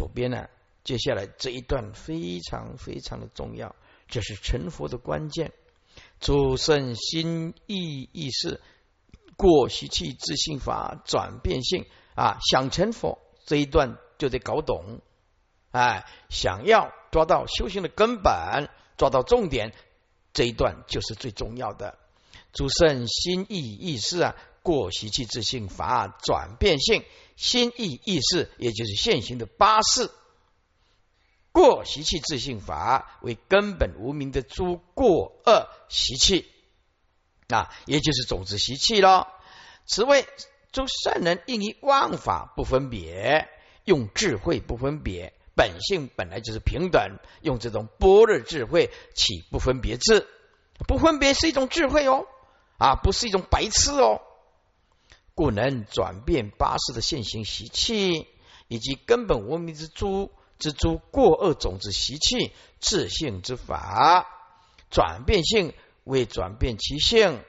[0.00, 0.48] 左边呢，
[0.82, 3.76] 接下来这一段非常非常的重要，
[4.08, 5.52] 这是成佛的关键。
[6.20, 8.62] 主圣心意意识
[9.36, 11.84] 过习气自性法转变性
[12.14, 15.02] 啊，想成佛这一段就得搞懂。
[15.70, 19.74] 哎，想要抓到修行的根本，抓到重点，
[20.32, 21.98] 这一段就是最重要的。
[22.54, 27.04] 主圣心意意识啊，过习气自性法转变性
[27.36, 30.10] 心意意识，也就是现行的八事。
[31.52, 36.46] 过习气自性法为根本无名的诸过恶习气
[37.48, 39.26] 啊，也就是种子习气咯。
[39.84, 40.26] 此谓
[40.70, 43.48] 诸圣人应以妄法不分别，
[43.84, 50.28] 用智慧不分别，本性本来就是平等，用这种般若智慧起不分别智，
[50.86, 52.26] 不分别是一种智慧哦，
[52.78, 54.22] 啊，不是一种白痴哦，
[55.40, 58.26] 故能转变八世的现行习气，
[58.68, 60.30] 以及根本无名之诸。
[60.58, 64.26] 之诸过恶种子习气自性之法
[64.90, 65.72] 转变性
[66.04, 67.42] 为转变其性，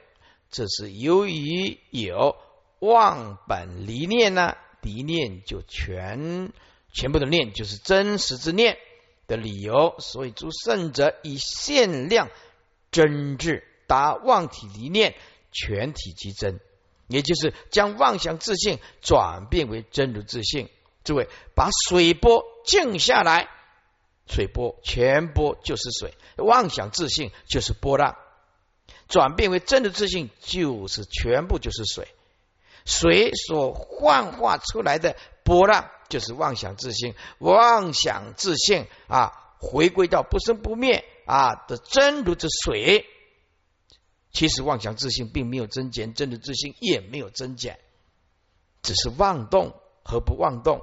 [0.50, 2.34] 这是由于有
[2.78, 6.54] 忘本离念呢，离念就全
[6.94, 8.78] 全部的念就是真实之念
[9.26, 12.30] 的理由，所以诸圣者以限量
[12.90, 15.14] 真智达妄体离念
[15.52, 16.60] 全体即真，
[17.12, 20.68] 也就是将妄想自信转变为真如自信。
[21.04, 23.48] 诸位，把水波静下来，
[24.26, 28.16] 水波全波就是水，妄想自信就是波浪，
[29.08, 32.08] 转变为真的自信就是全部就是水，
[32.84, 43.06] 水所幻化出来的波浪就是妄想自信，妄想自信啊，回归到不生不灭啊的真如之水，
[44.32, 47.78] 其实妄想自性并没有增减，真的自性也没有增减，
[48.82, 50.82] 只是妄动和不妄动。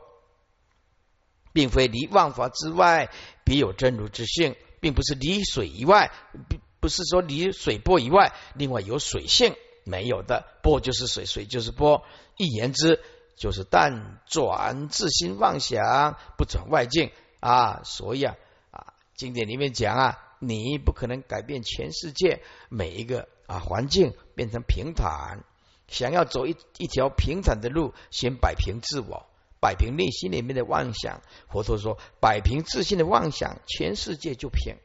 [1.52, 3.10] 并非离万法之外，
[3.44, 6.12] 别有真如之性，并不是离水以外，
[6.48, 12.06] 不不是说离水波以外，另外有水性没有的，波就是水，水就是波。
[12.38, 13.02] 一言之，
[13.36, 17.82] 就是但转自心妄想，不转外境啊。
[17.84, 18.36] 所以啊
[18.70, 25.44] 啊，经典里面讲啊，你不可能改变全世界每一个啊环境变成平坦，
[25.88, 29.26] 想要走一一条平坦的路，先摆平自我。
[29.62, 34.78] 摆平内心里面的妄想，佛陀说：摆平自信的妄想，全世界就偏，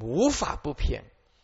[0.00, 1.02] 无法不偏。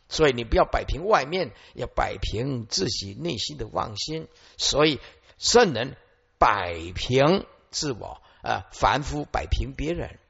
[0.09, 4.29] 所以你不要摆平外面，要摆平自己内心的妄心。
[4.57, 5.01] 所以
[5.37, 5.97] 圣人
[6.39, 10.21] 摆平自我啊，凡夫摆平别人，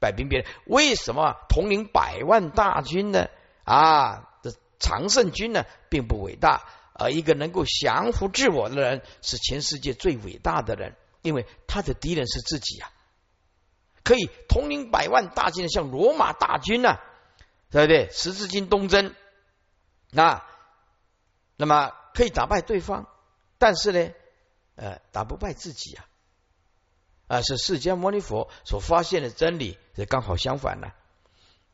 [0.00, 0.48] 摆平别人。
[0.66, 3.28] 为什么统领百万大军呢？
[3.62, 4.37] 啊，
[4.78, 6.66] 常胜军呢，并不伟大。
[7.00, 12.90] 而一个能够降服自我的人，是全世界最伟大的人，因为他的敌人是自己啊，
[14.02, 16.98] 可以统领百万大军，像罗马大军呐，
[17.70, 18.10] 对不对？
[18.10, 19.14] 十字军东征，
[20.10, 20.44] 那
[21.54, 23.06] 那么可以打败对方，
[23.58, 24.10] 但是呢，
[24.74, 26.04] 呃，打不败自己啊，
[27.28, 30.90] 啊，是释迦牟尼佛所发现的真理，是刚好相反呢，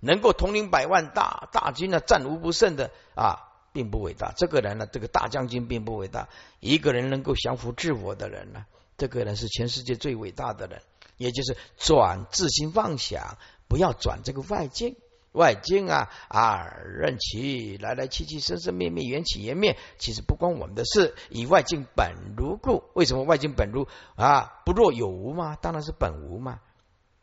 [0.05, 3.51] 能够统领百万大大军呢，战无不胜的啊。
[3.75, 6.29] 并不伟大，这个人呢，这个大将军并不伟大。
[6.61, 8.67] 一个人能够降服自我的人呢，
[8.97, 10.81] 这个人是全世界最伟大的人。
[11.17, 14.95] 也就是转自心妄想，不要转这个外境。
[15.33, 21.17] 外境啊啊，任其来来去去，生生灭灭，缘起缘灭，其实不关我们的事。
[21.29, 24.63] 以外境本如故，为什么外境本如啊？
[24.65, 25.57] 不若有无吗？
[25.61, 26.61] 当然是本无嘛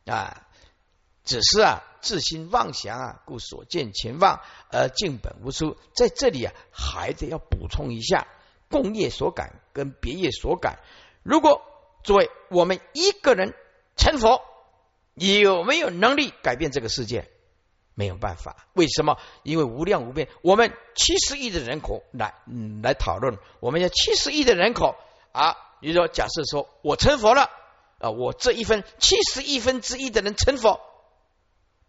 [0.06, 0.46] 啊。
[1.24, 5.78] 只是啊，自心妄想啊，故所见前妄而境本无出。
[5.94, 8.28] 在这里啊，还得要补充一下，
[8.70, 10.80] 共业所感跟别业所感。
[11.24, 11.62] 如果
[12.04, 13.54] 诸位我们一个人
[13.96, 14.42] 成佛，
[15.14, 17.30] 有没有能力改变这个世界？
[17.94, 18.66] 没有办法。
[18.74, 19.18] 为什么？
[19.44, 24.96] 因为无量无边，我们七十亿的人口来嗯来讨论，我们要七十亿的人口
[25.34, 27.52] 啊，你说假设说我成佛了
[28.00, 30.80] 啊，我这一分七十亿分之一的人成佛。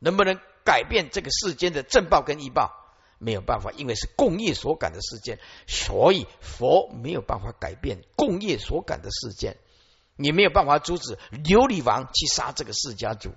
[0.02, 2.72] 能不能改变这个世间的正报跟异报？
[3.19, 5.38] 没有办法，因为是共业所感的事件，
[5.69, 9.58] 所以佛没有办法改变共业所感的事件。
[10.16, 13.31] 你没有办法阻止琉璃王去杀这个释家族，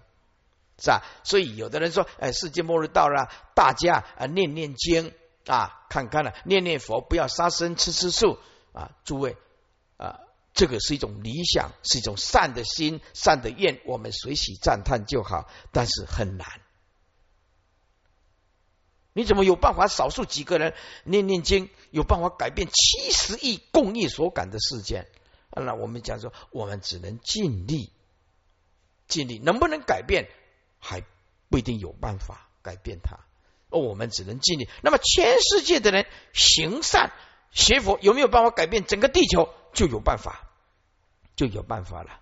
[0.79, 1.03] 是吧？
[1.23, 5.13] 所以有的人说：“哎，世界末日到了，大家啊念念经
[5.45, 8.39] 啊，看看了念念佛，不要杀生吃吃素
[8.73, 9.37] 啊。”诸位
[9.97, 10.19] 啊，
[10.55, 16.47] 这个是一种理想，是一种善的心、善的愿，我们随喜赞叹就好，但是很难。
[19.11, 19.87] 你怎么有办法？
[19.87, 20.73] 少数几个人
[21.03, 25.07] 念念经，有办法改变七十亿共业所感的事件？
[25.51, 27.91] 那我们讲说，我们只能尽力
[29.07, 30.29] 尽力，能不能改变
[30.79, 31.03] 还
[31.49, 33.19] 不一定有办法改变它。
[33.69, 34.69] 哦，我们只能尽力。
[34.81, 37.11] 那么全世界的人行善
[37.51, 39.49] 学佛，有没有办法改变整个地球？
[39.73, 40.44] 就有办法，
[41.35, 42.19] 就有办法了。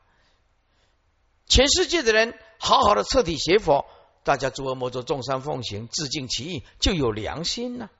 [1.47, 3.85] 全世界的人好好的彻底学佛，
[4.23, 7.91] 大家诸恶莫作，众善奉行，自尽其意，就有良心了。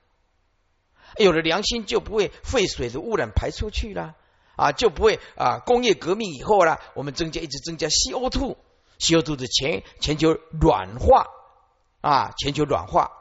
[1.18, 4.16] 有了良心，就不会废水的污染排出去了
[4.56, 8.58] 啊，就不会啊工业革命以后啦，我们增加一直增加 C O two
[8.98, 11.28] C O two 的全全球软化
[12.02, 13.12] 啊，全球软化。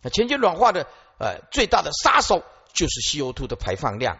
[0.00, 0.86] 那全球软化的
[1.18, 4.18] 呃最大的杀手就是 C O two 的排放量，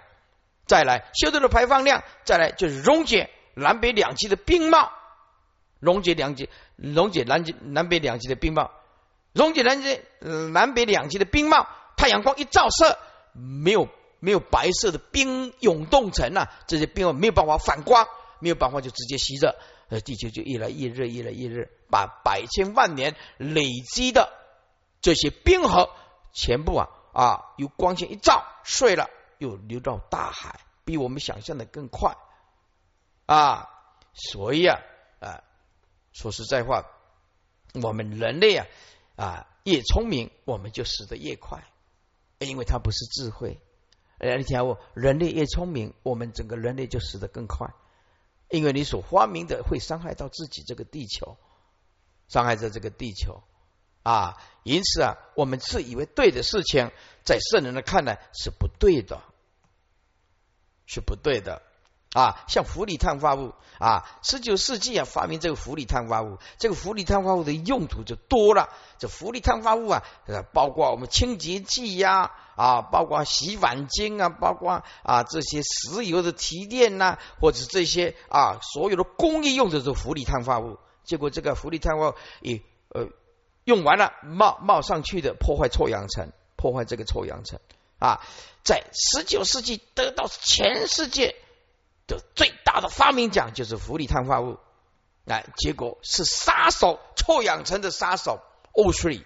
[0.67, 4.91] 再来修正的排放量，再来就是溶解南北两极的冰帽，
[5.81, 8.71] 溶解两极，溶解南极南北两极的冰帽，
[9.33, 11.67] 溶解南极南北两极的冰帽，
[11.97, 12.99] 太阳光一照射，
[13.33, 13.89] 没有
[14.21, 18.07] 没有白色的冰涌动层啊，这些冰没有办法反光，
[18.39, 19.57] 没有办法就直接吸热，
[19.89, 24.33] 呃，地球就越来越热，越来越热，把百千万年累积的。
[25.01, 25.91] 这些冰河
[26.33, 29.11] 全部啊啊，由光线一照碎了，
[29.43, 32.17] 又流到大海，比我们想象的更快
[33.27, 33.69] 啊！
[34.15, 34.79] 所以啊
[35.19, 35.43] 啊，
[36.13, 36.87] 说实在话，
[37.83, 38.67] 我们人类啊
[39.17, 41.65] 啊越聪明，我们就死得越快，
[42.39, 43.61] 因为它不是智慧。
[44.19, 47.75] 哎，你听我，人类越聪明，我们整个人类就死得更快，
[48.49, 51.37] 因为你所发明的会伤害到自己这个地球，
[52.29, 53.43] 伤害着这个地球。
[54.05, 56.91] 啊，因此啊，我们自以为对的事情，
[57.25, 59.23] 在圣人的看来是不对的，
[60.93, 61.63] 是不对的
[62.13, 62.45] 啊。
[62.49, 68.69] 像氟利碳化物啊，十九世纪啊发明这个氟利碳化物，这个氟利碳化物的用途就多了。
[68.99, 70.03] 这氟利碳化物啊，
[70.53, 82.61] 包括我们清洁剂呀啊，包括洗碗精啊，包括啊这些石油的提炼呐，或者这些啊所有的工业用的这氟利碳化物，结果这个氟利碳化物也
[82.91, 83.09] 呃。
[83.65, 87.61] 用完了冒冒上去的破坏臭氧层，破坏这个臭氧层
[88.03, 88.21] 啊！
[88.65, 91.37] 在十九世纪得到全世界
[92.07, 94.59] 的最大的发明奖就是氟利碳化物，
[95.27, 98.41] 哎，结果是杀手，臭氧层的杀手
[98.73, 99.23] O3。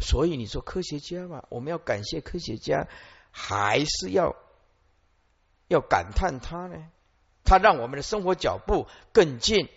[0.00, 2.86] 所以你说科学家嘛，我们要感谢科学家，
[3.32, 4.36] 还是要
[5.66, 6.76] 要感叹他呢？
[7.44, 9.68] 他让我们的生活脚步更近。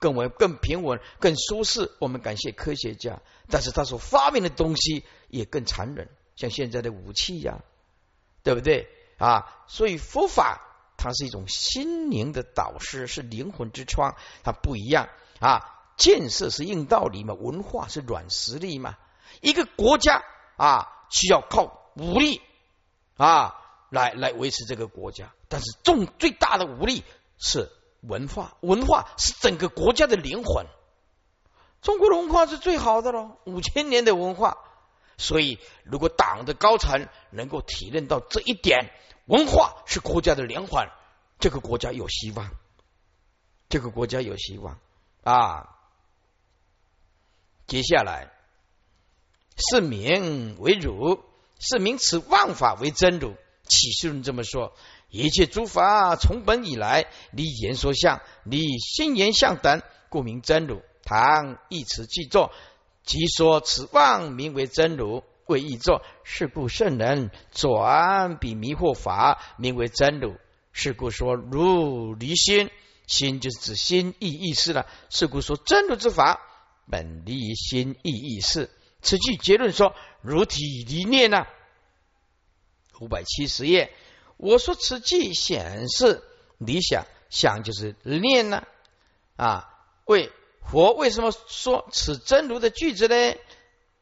[0.00, 1.90] 更为更平稳、更舒适。
[1.98, 7.60] 我们感谢科学家，但是他所发明的东西也更残忍，像现在的武器呀，
[8.42, 8.88] 对不对
[9.18, 9.64] 啊？
[9.66, 10.60] 所以佛法
[10.96, 15.08] 它是一种心灵的导师，是灵魂之窗，它不一样
[15.40, 15.74] 啊。
[15.96, 18.96] 建设是硬道理嘛，文化是软实力嘛。
[19.40, 20.22] 一个国家
[20.56, 22.40] 啊，需要靠武力
[23.16, 23.54] 啊
[23.90, 27.04] 来来维持这个国家，但是重最大的武力
[27.38, 27.70] 是。
[28.02, 30.66] 文化，文化是整个国家的灵魂。
[31.82, 34.56] 中国的文化是最好的喽，五千年的文化。
[35.18, 38.90] 所以，如果党的高层能够体认到这一点，
[39.26, 40.88] 文化是国家的灵魂，
[41.38, 42.50] 这个国家有希望。
[43.68, 44.78] 这个国家有希望
[45.22, 45.68] 啊！
[47.66, 48.32] 接下来，
[49.56, 51.22] 是名为儒，
[51.58, 53.36] 是名此万法为真儒。
[53.64, 54.74] 启示论这么说。
[55.10, 60.80] 一切诸法从本以来，离言说相，离心言相等，故名真如。
[61.02, 62.52] 唐一词记作，
[63.08, 66.04] 即说此妄名为真如，为译作。
[66.24, 70.36] 是故圣人转彼迷惑法，名为真如。
[70.72, 72.70] 是故说如离心，
[73.06, 74.86] 心就是指心意意识了。
[75.08, 76.42] 是故说真如之法，
[76.90, 78.68] 本离心意意识。
[79.00, 81.46] 此句结论说，如体离念呢？
[83.00, 83.90] 五百七十页。
[84.36, 86.22] 我说此句显示
[86.58, 88.64] 理想，想就是念呢
[89.36, 89.70] 啊？
[90.04, 90.30] 为
[90.70, 93.34] 佛为什么说此真如的句子呢？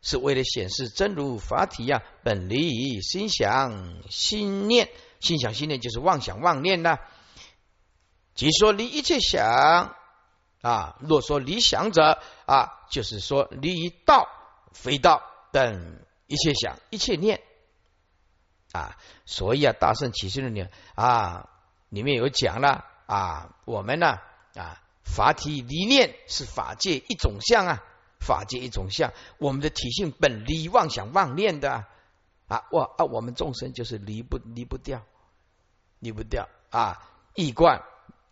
[0.02, 6.99] 是为了显示真如法体呀，本离心想心念，心想心念就是妄想妄念呢。
[8.35, 9.96] 即说离一切想
[10.62, 14.28] 啊，若说离想者啊，就是说离道
[14.73, 17.42] 非道等一切想一切念。
[18.73, 21.49] 啊，所以啊，大圣启示论里啊，
[21.88, 24.18] 里面有讲了啊，我们呢
[24.54, 27.83] 啊，法体离念是法界一种相啊，
[28.21, 31.87] 法界一种相，我们的体性本离妄想妄念的
[32.49, 35.07] 啊，我啊，我们众生就是离不离不掉，
[36.01, 37.01] 离不掉啊，
[37.35, 37.83] 易观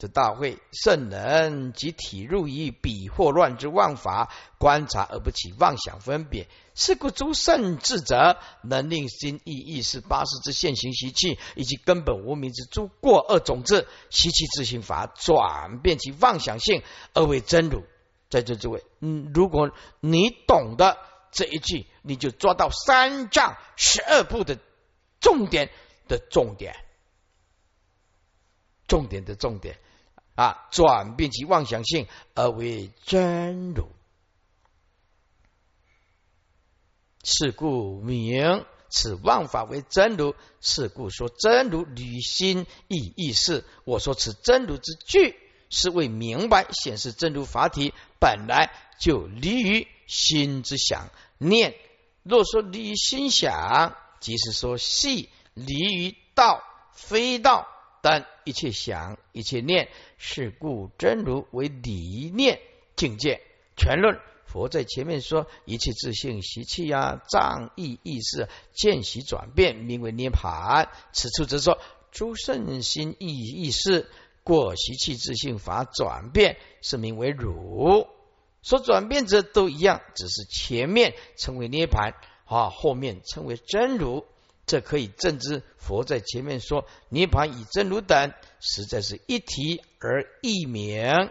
[0.08, 6.48] 大会圣人及体入于彼惑乱之妄法，观察而不起妄想分别。
[6.74, 16.82] 是故诸圣智者，能令心意意识八识之现行习气，以及根本无名之诸过恶种子习气自行法，转变其妄想性
[17.12, 17.84] 而为真如。
[18.30, 19.70] 在这诸位，嗯，如果
[20.00, 20.98] 你懂得
[21.30, 24.58] 这一句，你就抓到三藏十二部的
[25.20, 25.70] 重点
[26.08, 26.74] 的重点，
[28.88, 29.78] 重点的重点。
[30.34, 33.88] 啊，转变其妄想性而为真如，
[37.22, 40.34] 是故名此妄法为真如。
[40.60, 43.64] 是故说真如履心意意事。
[43.84, 45.36] 我说此真如之句，
[45.70, 51.74] 是为明白显示真如法体本来就离于心之想念。
[52.22, 56.62] 若说离于心想，即是说系离于道
[56.92, 57.68] 非道。
[58.04, 62.60] 但一切想，一切念，是故真如为理念
[62.96, 63.40] 境界。
[63.78, 70.90] 全论佛在前面说，一切自性习气呀、障意意识见习转变，名为涅盘。
[71.14, 71.78] 此处则说
[72.12, 74.06] 诸圣心意意识
[74.42, 78.06] 过习气自性法转变，是名为汝。
[78.62, 82.12] 说转变者都一样，只是前面称为涅盘，
[82.44, 84.26] 啊，后面称为真如。
[84.66, 91.30] 这可以证知佛在前面说涅盘以真如等，实在是一体而一名。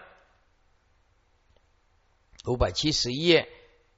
[2.45, 3.47] 五百七十一页，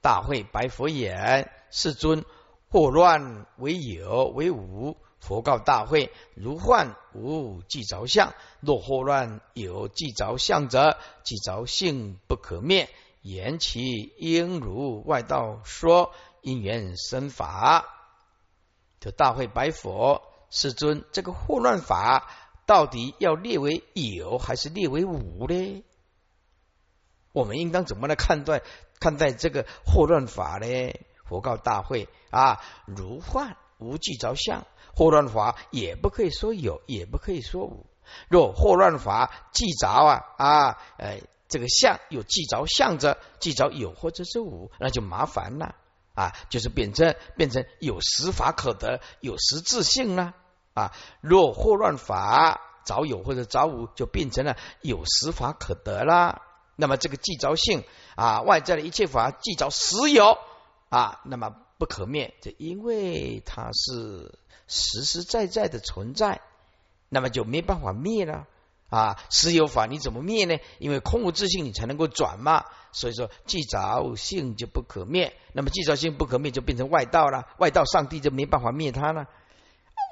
[0.00, 2.24] 大会白佛言：“世尊，
[2.70, 4.96] 祸乱为有为无。
[5.18, 12.88] 佛告大会：如幻无即着相，若祸乱有即着相者，即着性不可灭。
[13.22, 16.12] 言其应如外道说，
[16.42, 17.92] 因缘生法。”
[19.10, 22.28] 大会白佛世尊，这个祸乱法
[22.66, 25.84] 到底要列为有还是列为无呢？
[27.32, 28.62] 我们应当怎么来看待
[28.98, 30.66] 看待这个祸乱法呢？
[31.24, 37.86] 佛告大会啊，如幻无即着相，祸乱法也不可以说有，也不可以说无。
[38.28, 45.74] 若祸乱法即着啊啊，呃，这个相有即着相者，即着有或者是无，那就麻烦了。
[46.16, 50.34] 啊，就是变成变成有实法可得，有实质性了
[50.74, 50.92] 啊。
[51.20, 56.42] 若祸乱法早有或者早无，就变成了有实法可得啦。
[56.74, 57.84] 那么这个既着性
[58.16, 60.38] 啊，外在的一切法既着实有
[60.88, 66.40] 啊，那么不可灭，就因为它是实实在在的存在，
[67.08, 68.46] 那么就没办法灭了。
[68.88, 70.56] 啊，实有法你怎么灭呢？
[70.78, 72.64] 因为空无自性，你才能够转嘛。
[72.92, 77.46] 所以说，既着性就不可灭，那么既着性不可灭，就变成外道了。
[77.58, 79.26] 外道上帝就没办法灭他了。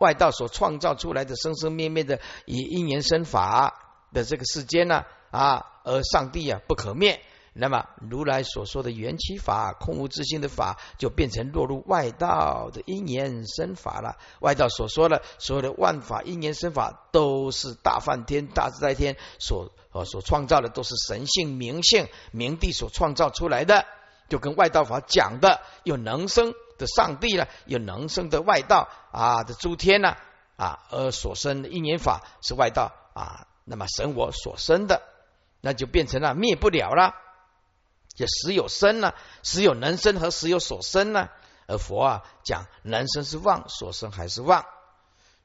[0.01, 3.75] 外道所创造出来的生生灭灭的以因缘生法
[4.13, 7.23] 的这个世间呢，啊，而上帝啊不可灭。
[7.57, 14.17] 那么如来所说的缘起法、空无自性的法，就变成落入外道的因缘生法了。
[14.41, 23.87] 外道所说的所有的万法因缘生法，都是大梵天、大自在天所呃所创造的，都是神性、明性、明帝所创造出来的。
[24.29, 30.17] 就跟外道法讲的，有能生的上帝了，有能生的外道啊的诸天呢
[30.57, 35.03] 啊，而所生的因缘法是外道啊，那么神我所生的，
[35.61, 37.15] 那就变成了灭不了了。
[38.15, 41.29] 就实有生呢，实有能生和实有所生呢。
[41.67, 44.67] 而佛啊讲能生是妄，所生还是妄。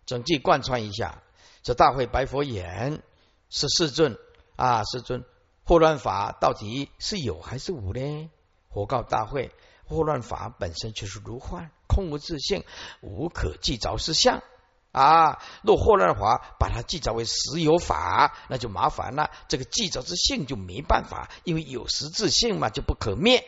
[0.05, 1.23] 整句贯穿一下，
[1.63, 3.01] 这大会白佛言：
[3.49, 4.17] 是世尊
[4.55, 5.23] 啊，世尊，
[5.65, 8.29] 惑乱法到底是有还是无呢？
[8.69, 9.51] 佛告大会：
[9.87, 12.65] 惑乱法本身就是如幻，空无自性，
[13.01, 14.43] 无可计着是相。
[14.91, 19.29] 啊，若霍乱法把它记载为实有法，那就麻烦了。
[19.47, 23.45] 这个记载之性就没办法，因为有实质性嘛，就不可灭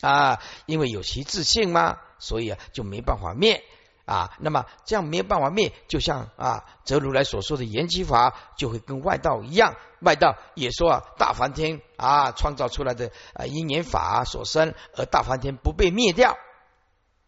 [0.00, 0.40] 啊。
[0.64, 3.62] 因为有其自性嘛，所以啊就没办法灭
[4.06, 4.34] 啊。
[4.38, 9.76] 那么这样没有办法灭，就像啊，则如来所说的缘起法，就会跟外道一样。
[10.00, 16.38] 外道也说啊，大梵天啊创造出来的啊因缘法所生，而大梵天不被灭掉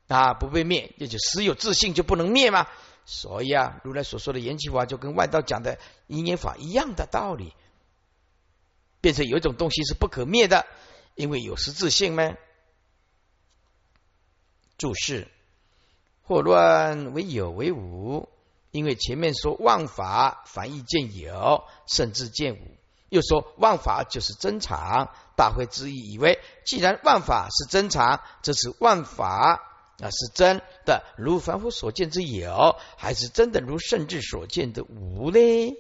[0.09, 2.67] 啊，不被灭，也就实有自性就不能灭嘛。
[3.05, 7.55] 所以啊，如来所说的缘起法就跟外道讲的因缘法一样的道理，
[9.01, 10.67] 变成有一种东西是不可灭的，
[11.15, 12.37] 因为有实质性吗？
[14.79, 15.29] 注释：
[16.23, 18.29] 祸乱为有为无，
[18.71, 22.77] 因为前面说妄法反义见有，甚至见无，
[23.09, 25.15] 又说妄法就是真常。
[25.35, 29.72] 大会之意以为，既然万法是真常，这是万法。
[30.03, 35.77] 那是真的，如凡夫所见之有，还是真的如圣智所见的无呢？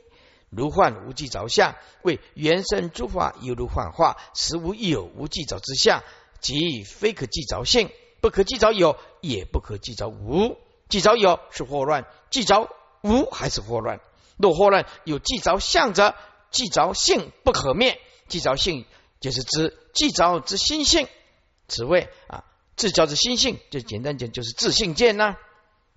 [0.49, 6.05] 如幻无记着相，为原生诸法犹如幻化，实无有无记着之相，
[6.41, 10.57] 即非可记着性，不可记着有，也不可记着无。
[10.89, 12.71] 记着有是惑乱，记着
[13.03, 13.99] 无还是惑乱。
[14.37, 16.15] 若惑乱有记着相者，
[16.53, 18.01] 记着性不可灭。
[18.29, 18.87] 记着性
[19.19, 21.09] 就是指记着之心性，
[21.67, 22.45] 此谓啊
[22.77, 25.37] 自着之心性，就简单讲就是自性见呐。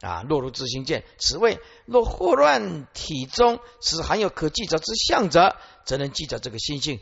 [0.02, 5.56] 啊，落入自性见，此谓若惑乱体中是含有可记者之相者，
[5.86, 7.00] 则能记着这个心性，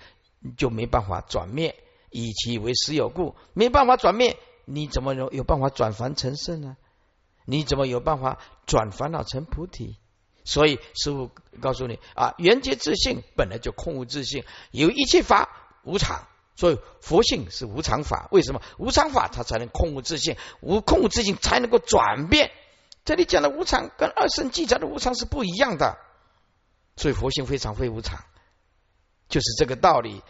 [0.58, 1.76] 就没办法转灭，
[2.12, 6.78] 以其为实有故，没办法转灭，你怎么有有办法转凡成圣呢？
[7.46, 8.38] 你怎么有办法
[8.68, 9.98] 转烦恼成菩提？
[10.46, 15.50] 所以师傅告诉你啊，缘觉自性本来就空无自性，有一切法
[15.84, 18.28] 无常，所以佛性是无常法。
[18.32, 20.38] 为什么无常法它才能空无自性？
[20.62, 22.52] 无空无自性才能够转变。
[23.06, 25.98] 这里讲的无常跟二圣记载的无常是不一样的，
[26.96, 28.24] 所以佛性非常非无常，
[29.28, 30.22] 就是这个道理。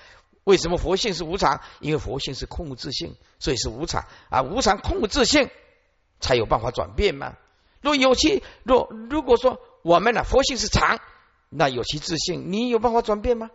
[0.43, 1.61] 为什么佛性是无常？
[1.79, 4.41] 因为佛性是空无自性，所以是无常啊。
[4.41, 5.49] 无常空无自性，
[6.19, 7.37] 才有办法转变嘛。
[7.81, 10.99] 若有其若如果说我们呢，佛性是常，
[11.49, 13.51] 那有其自性，你有办法转变吗？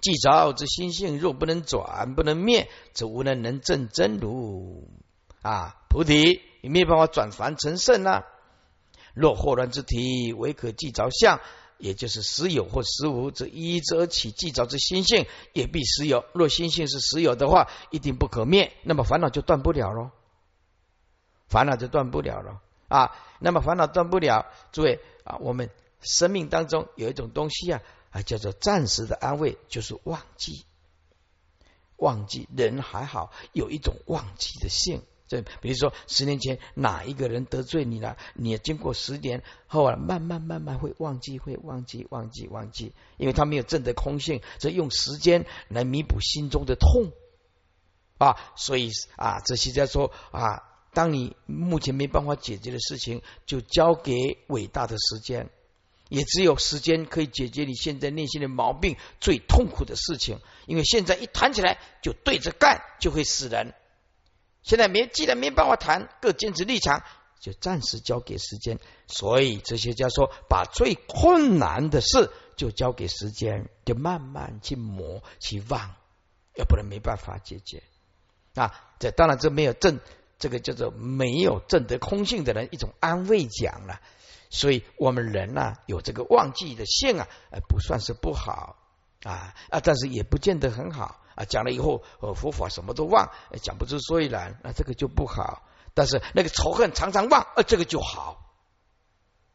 [0.00, 4.88] 既着之心性，若不能转，不能灭，则无人能证真如。
[5.42, 8.24] 啊，菩提你没有办法转凡成圣啊。
[9.14, 11.40] 若惑乱之体，唯可记着相，
[11.78, 16.24] 也就是实有或实无，则依之而起记着之心性，也必实有。
[16.32, 20.10] 若心性是实有的话，一定不可灭，那么烦恼就断不了喽。
[21.48, 23.10] 烦恼就断不了了啊。
[23.40, 30.64] 那么烦恼断不了，诸位啊，我们生命当中有一种东西啊，啊叫做暂时的安慰，就是忘记。
[31.96, 35.02] 忘记人还好，有一种忘记的性。
[35.28, 47.12] 这比如说，十年前哪一个人得罪你了，你经过十年后啊，慢慢慢慢会忘记，会忘记，忘记，忘记，因为他没有证得空性，所以用时间来弥补心中的痛
[48.18, 48.34] 啊。
[48.56, 55.48] 所以啊，这些在说啊，当你目前没办法解决的事情，就交给伟大的时间，
[56.10, 60.40] 也只有时间可以解决你现在内心的毛病，最痛苦的事情。
[60.66, 63.72] 因为现在一谈起来就对着干，就会死人。
[64.62, 67.02] 现在没，既然没办法谈，各坚持立场，
[67.40, 68.78] 就暂时交给时间。
[69.06, 75.94] 所以哲学家说，把最困难的事就交给时间，就慢慢去磨去忘，
[76.56, 77.82] 要不然没办法解决
[78.54, 78.74] 啊。
[78.98, 80.00] 这当然这没有正，
[80.38, 84.00] 这个叫做没有正得空性的人一种安慰讲了。
[84.50, 87.26] 所以我们人呢，有这个忘记的性啊，
[87.68, 88.76] 不算是不好
[89.22, 91.20] 啊啊，但是也不见得很好。
[91.36, 93.30] 啊，讲了以后，呃，佛法什么都忘，
[93.62, 95.62] 讲不出所以然，那这个就不好。
[95.94, 98.52] 但是那个仇恨常常忘，呃，这个就好。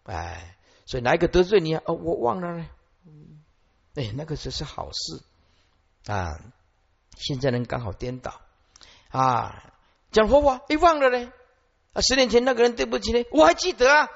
[0.03, 1.84] 哎，所以哪一个得罪你啊？
[1.86, 2.67] 哦，我忘了呢。
[3.95, 5.23] 哎，那个只是好事
[6.12, 6.39] 啊。
[7.17, 8.41] 现在人刚好颠倒
[9.10, 9.73] 啊，
[10.12, 11.31] 讲佛法，哎，忘了呢。
[11.93, 14.10] 啊，十年前那个人对不起呢，我还记得啊。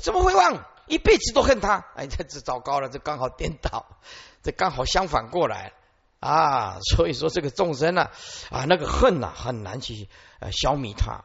[0.00, 0.64] 怎么会忘？
[0.86, 1.84] 一辈子都恨他。
[1.96, 3.86] 哎，这这糟糕了，这刚好颠倒，
[4.42, 5.72] 这刚好相反过来。
[6.20, 8.10] 啊，所以说这个众生呢，
[8.50, 10.08] 啊，那个恨呐，很难去
[10.40, 11.24] 呃消灭它。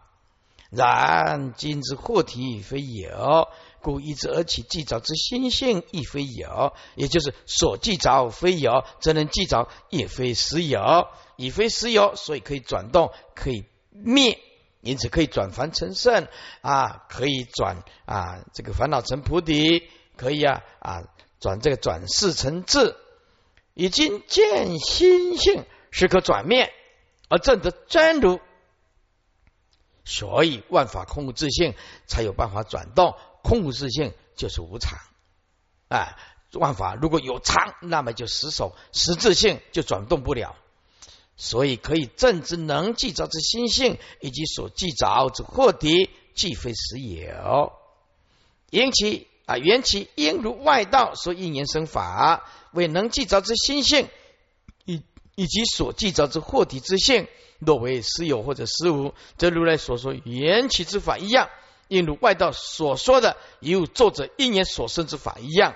[0.70, 3.50] 然今之惑体非有，
[3.82, 14.40] 故依之而起计着之心性亦非有，也就是所计着非有，则能计着也非实有，已非实有，所以可以转动，可以灭，
[14.82, 16.28] 因此可以转凡成圣
[16.62, 21.04] 啊，可以转啊这个烦恼成菩提，可以啊啊
[21.40, 22.98] 转这个转世成智。
[23.74, 26.74] 已经见心性是可转灭
[27.30, 28.42] 而证得真如，
[30.04, 31.74] 所以万法空无自性
[32.06, 33.16] 才有办法转动。
[33.44, 35.00] 空无自性就是无常
[35.88, 36.18] 啊！
[36.54, 40.58] 万法如果有常，那么就死守实质性就转动不了。
[41.44, 47.74] 所以可以正之能记着之心性，以及所记着之惑敌，既非实有。
[48.70, 52.44] 因其啊，缘起应如外道说应言生法。
[52.74, 54.08] 为能记着之心性，
[54.86, 55.02] 以
[55.34, 57.28] 以及所记着之惑体之性，
[57.58, 61.50] 若为实有或者实无，则如来所说缘起之法一样，
[61.88, 65.76] 应如外道所说的，有作者一年所生之法一样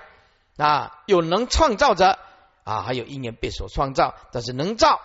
[0.58, 1.02] 啊。
[1.06, 2.20] 有能创造者
[2.62, 5.00] 啊，还有一年被所创造，但是能造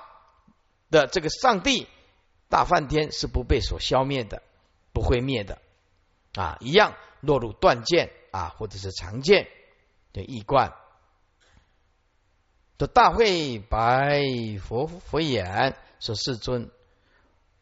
[0.91, 1.87] 的这个上帝
[2.49, 4.43] 大梵天是不被所消灭的，
[4.93, 5.59] 不会灭的
[6.35, 9.47] 啊，一样落入断剑啊，或者是长剑
[10.13, 10.73] 的异观。
[12.93, 14.23] 大会白
[14.59, 16.71] 佛佛言说：“世尊，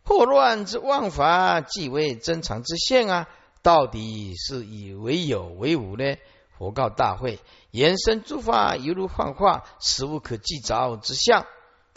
[0.05, 3.27] 祸乱之妄法，即为真常之现啊！
[3.61, 6.15] 到底是以为有为无呢？
[6.57, 7.39] 佛告大会：
[7.71, 11.45] 延伸诸法犹如幻化，实无可计着之相，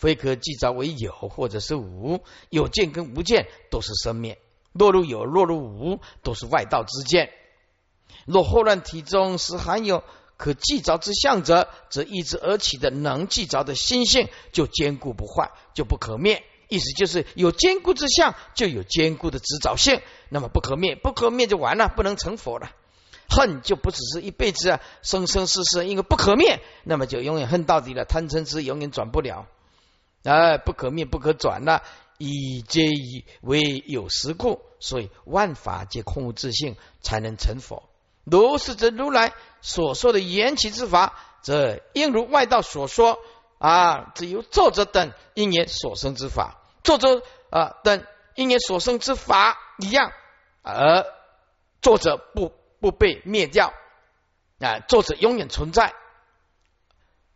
[0.03, 2.25] 非可计着为有或者是无。
[2.51, 4.41] 有见跟无见都是生灭，
[4.73, 7.31] 落入有，落入无，都是外道之见。
[8.27, 10.03] 若霍乱体中是含有
[10.37, 16.43] 可计着之相者，则依之而起的能计着的心性就坚固不坏，就不可灭。
[16.69, 22.73] 意思就是有坚固之相，就有坚固的执着性，那么不可灭，不可灭就完了，不能成佛了。
[23.29, 28.05] 恨就不只是一辈子啊，生生世世，因为不可灭，那么就永远恨到底了。
[28.05, 29.47] 贪嗔痴永远转不了，
[30.25, 31.81] 哎，不可灭不可转呐。
[32.19, 37.89] 以皆以为有实故，所以万法皆空无自性，才能成佛。
[38.25, 43.19] 如是则如来所说的缘起之法，则应如外道所说
[43.59, 48.05] 啊，只有作者等因缘所生之法，作者啊等
[48.35, 50.13] 因缘所生之法一样，
[50.63, 51.07] 而
[51.81, 52.53] 作者不。
[52.83, 53.73] 不被灭掉
[54.59, 54.81] 啊！
[54.89, 55.95] 作者永远存在，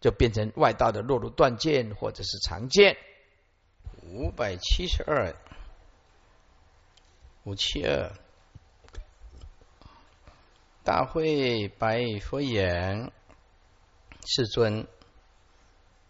[0.01, 2.97] 就变成外道的落入断剑或者是长剑。
[4.09, 5.35] 五百七十二，
[7.43, 8.13] 五七二，
[10.85, 13.11] 大会白佛言：
[14.25, 14.87] 世尊，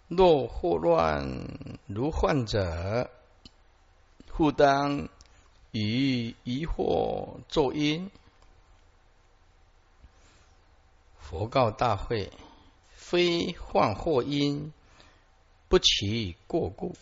[0.08, 1.46] 若祸乱
[1.86, 3.10] 如患者，
[4.26, 5.08] 复当
[5.70, 8.10] 以疑惑作因。
[11.18, 12.30] 佛告大会：
[13.08, 14.72] 非患祸因，
[15.68, 16.96] 不起过故。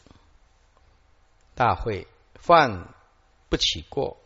[1.55, 2.93] 大会犯
[3.49, 4.19] 不起过，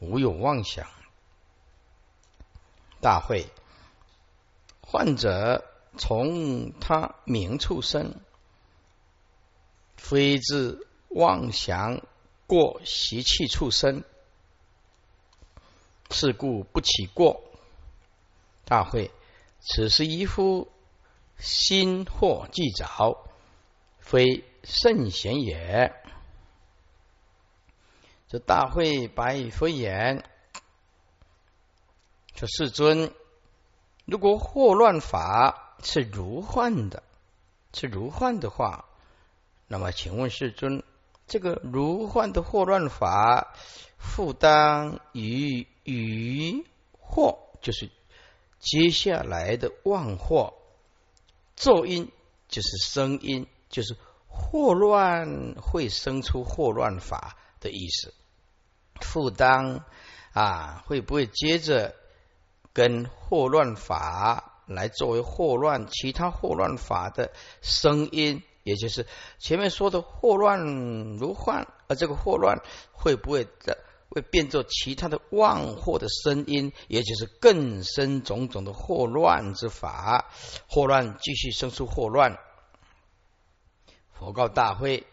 [0.00, 0.86] 无有妄想。
[3.00, 3.48] 大会
[4.82, 5.64] 患者
[5.96, 8.20] 从他名处生，
[9.96, 12.02] 非自妄想
[12.46, 14.04] 过习气处生，
[16.10, 17.42] 是故不起过。
[18.66, 19.10] 大会，
[19.68, 20.70] 此时一夫
[21.38, 23.18] 心惑既着，
[23.98, 25.92] 非圣贤也。
[28.28, 30.24] 这大会白佛言：
[32.36, 33.12] 说世尊，
[34.04, 37.02] 如果惑乱法是如幻的，
[37.72, 38.84] 是如幻的话，
[39.66, 40.84] 那么请问世尊，
[41.26, 43.52] 这个如幻的惑乱法，
[43.98, 46.64] 负担于于
[47.00, 47.90] 惑，就是。
[48.66, 50.54] 接下来的妄惑，
[51.54, 52.10] 咒音
[52.48, 58.12] 就是声音，就是祸乱会生出祸乱法的意思。
[59.00, 59.84] 负担
[60.32, 61.94] 啊，会不会接着
[62.72, 67.30] 跟祸乱法来作为祸乱其他祸乱法的
[67.62, 69.06] 声音，也就是
[69.38, 70.58] 前面说的祸乱
[71.18, 72.58] 如幻，而这个祸乱
[72.90, 73.78] 会不会的？
[74.08, 80.30] 会变作其他的妄惑的声音，也就是更深种种的祸乱之法，
[80.68, 82.38] 祸乱继续生出祸乱。
[84.12, 85.06] 佛告大会：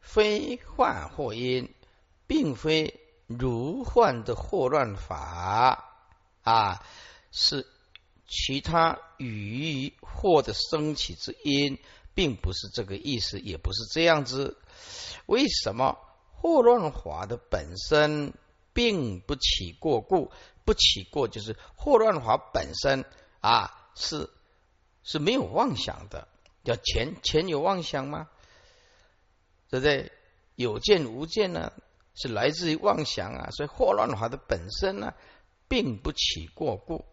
[0.00, 1.72] 非幻或因，
[2.26, 5.94] 并非如幻的祸乱法
[6.42, 6.84] 啊，
[7.30, 7.66] 是
[8.26, 11.78] 其他语惑的升起之因，
[12.14, 14.58] 并不是这个意思，也不是这样子。
[15.26, 15.96] 为什么？
[16.40, 18.32] 霍乱法的本身
[18.72, 20.30] 并不起过故，
[20.64, 23.04] 不起过就是霍乱法本身
[23.40, 24.30] 啊是
[25.02, 26.26] 是没有妄想的。
[26.64, 28.28] 叫前前有妄想吗？
[29.68, 30.12] 对不对？
[30.54, 31.72] 有见无见呢？
[32.14, 33.50] 是来自于妄想啊。
[33.50, 35.12] 所以霍乱法的本身呢，
[35.68, 37.04] 并不起过故。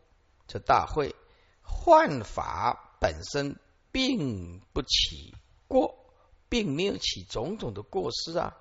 [0.47, 1.13] 这大会
[1.61, 3.57] 幻法本身
[3.91, 5.35] 并不起
[5.67, 5.95] 过，
[6.47, 8.55] 并没有起种种的过失啊。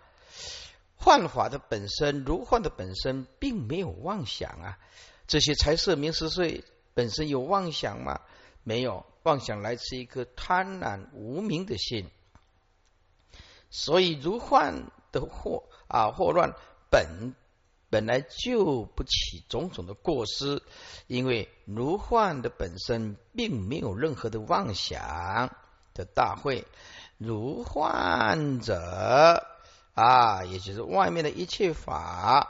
[0.96, 4.78] 幻法的本身，如幻的本身，并没有妄想啊。
[5.26, 8.20] 这些财色名食睡本身有妄想吗？
[8.62, 12.10] 没有，妄想来自一颗贪婪无明的心。
[13.70, 16.54] 所以如幻的祸啊，祸乱
[16.90, 17.34] 本
[17.90, 20.62] 本来就不起种种的过失，
[21.06, 25.54] 因为如幻的本身并没有任何的妄想
[25.94, 26.66] 的大会，
[27.18, 29.55] 如幻者。
[29.96, 31.96] 啊，也就是外面的一切法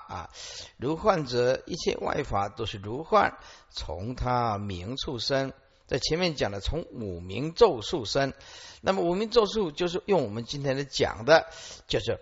[0.09, 0.31] 啊，
[0.79, 3.39] 如幻者，一切外法都是如幻，
[3.71, 5.53] 从他名处生。
[5.87, 8.35] 在前面讲的，从五名咒术生。
[8.81, 11.47] 那么五名咒术就是用我们今天的讲的，
[11.87, 12.19] 叫做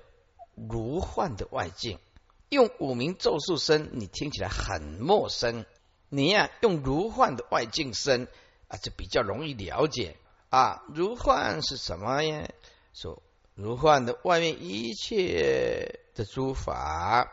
[0.54, 1.98] 如幻的外境。
[2.50, 5.64] 用五名咒术生，你听起来很陌生。
[6.10, 8.28] 你呀，用如幻的外境生
[8.68, 10.18] 啊，就比较容易了解
[10.50, 10.82] 啊。
[10.92, 12.46] 如幻是什么呀？
[12.92, 13.22] 说。
[13.54, 17.32] 如幻的外面一切的诸法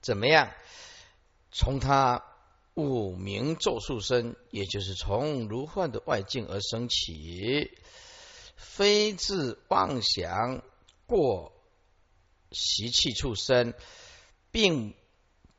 [0.00, 0.52] 怎么样？
[1.50, 2.24] 从他
[2.74, 7.76] 五名咒术生，也就是从如幻的外境而生起，
[8.54, 10.62] 非自妄想
[11.06, 11.52] 过
[12.52, 13.74] 习气畜生，
[14.52, 14.94] 并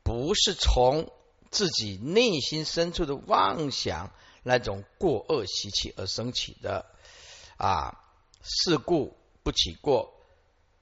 [0.02, 1.12] 不是从
[1.50, 4.10] 自己内心深处的妄想
[4.42, 6.86] 那种过恶习气而生起的
[7.58, 8.06] 啊。
[8.42, 9.18] 是故
[9.50, 10.14] 不起过，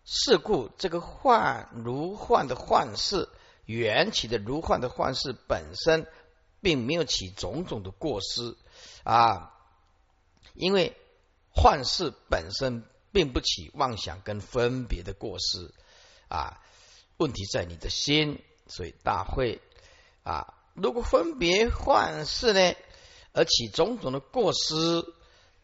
[0.05, 3.31] 是故这个幻如幻的幻事。
[3.65, 6.07] 缘起的如幻的幻事本身，
[6.61, 8.57] 并没有起种种的过失
[9.05, 9.55] 啊，
[10.53, 10.95] 因为
[11.51, 15.73] 幻事本身并不起妄想跟分别的过失
[16.29, 16.61] 啊。
[17.17, 19.63] 问题在你的心，所以大会
[20.25, 22.75] 啊，如果分别幻事呢，
[23.33, 25.05] 而起种种的过失，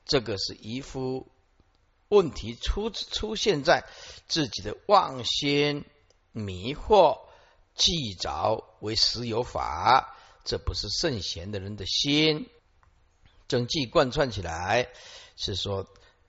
[0.06, 1.28] 这个是一副
[2.08, 3.84] 问题出出现在
[4.26, 5.84] 自己的妄心
[6.32, 7.18] 迷惑。
[7.76, 10.14] 既着为实有法，
[10.44, 12.48] 这不是圣贤的人的心。
[13.48, 14.88] 整句贯穿起来
[15.36, 15.84] 是说：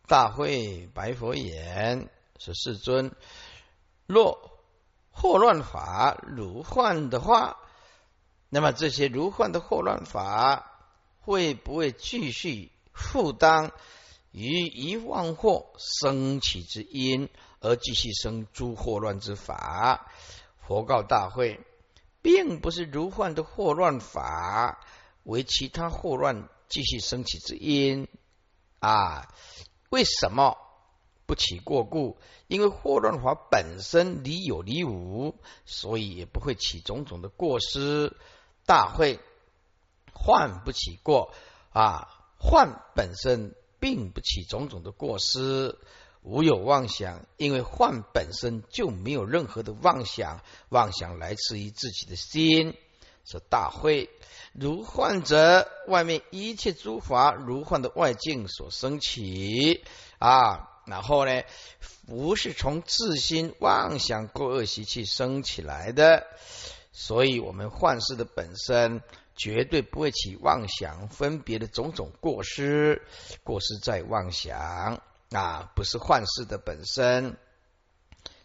[0.07, 2.09] 大会白佛言，
[2.39, 3.11] 说世尊，
[4.07, 4.59] 若
[5.11, 7.59] 祸乱法如幻的话，
[8.49, 13.71] 那么这些如幻的祸乱法会不会继续负担
[14.35, 17.29] 于一妄祸生起之因，
[17.61, 20.11] 而继续生诸祸乱之法？
[20.59, 21.61] 佛告大会，
[22.21, 24.85] 并不是如幻的祸乱法
[25.23, 28.09] 为其他祸乱继续升起之因
[28.79, 29.33] 啊？
[29.89, 30.57] 为什么
[31.25, 32.17] 不起过故？
[32.47, 38.13] 因为祸乱法本身离有离无，所以也不会起种种的过失。
[38.65, 39.21] 大会
[40.11, 41.31] 幻不起过
[41.71, 45.77] 啊，幻本身并不起种种的过失。
[46.23, 52.75] 无有妄想，因为幻本身就没有任何的妄想，妄想来自于自己的心。
[53.25, 54.09] 说大会
[54.53, 59.83] 如幻者，外面一切诸法如幻的外境所升起
[60.17, 61.43] 啊，然后呢，
[62.07, 66.25] 不是从自心妄想过恶习气生起来的，
[66.91, 69.03] 所以我们幻视的本身
[69.35, 73.01] 绝对不会起妄想分别的种种过失，
[73.43, 75.01] 过失在妄想。
[75.31, 77.35] 啊，不是幻视的本身，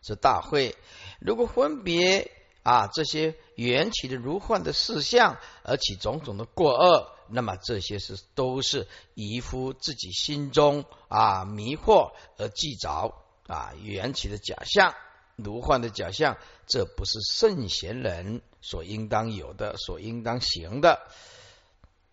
[0.02, 0.74] 是大会。
[1.20, 13.14] 如果分别啊这些缘起的如幻的事项，而起种种的过恶，那么这些是都是依夫自己心中啊迷惑而记着
[13.46, 14.94] 啊缘起的假象，
[15.42, 21.00] 如幻的假象，这不是圣贤人所应当有的，所应当行的。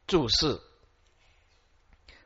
[0.07, 0.59] 注释。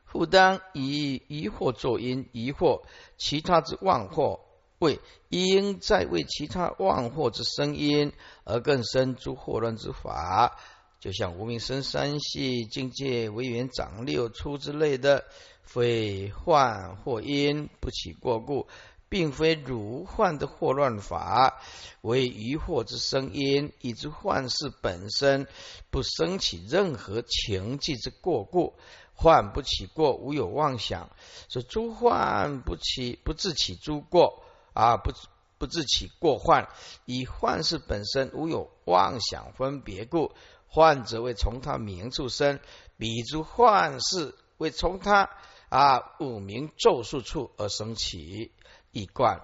[0.04, 2.82] 复当以疑惑作因，疑惑
[3.16, 4.40] 其他之妄惑，
[4.78, 8.12] 为应在为其他妄惑之声音
[8.44, 10.58] 而更生诸惑乱之法，
[11.00, 15.24] 就像无名生三系境界为缘长六出之类的，
[15.62, 18.68] 非幻或因不起过故，
[19.12, 21.60] 并非如幻的惑乱法，
[22.00, 25.46] 为疑惑之声音，以致幻事本身
[25.90, 28.72] 不生起任何情迹之过故。
[29.12, 31.10] 幻不起过，无有妄想。
[31.50, 35.12] 说诸幻不起，不自起诸过啊，不
[35.58, 36.70] 不自起过患。
[37.04, 40.32] 以幻事本身无有妄想分别故，
[40.66, 42.60] 幻者为从他名处生，
[42.96, 45.28] 彼诸幻事为从他
[45.68, 48.52] 啊五名咒术处而生起，
[48.92, 49.42] 一贯。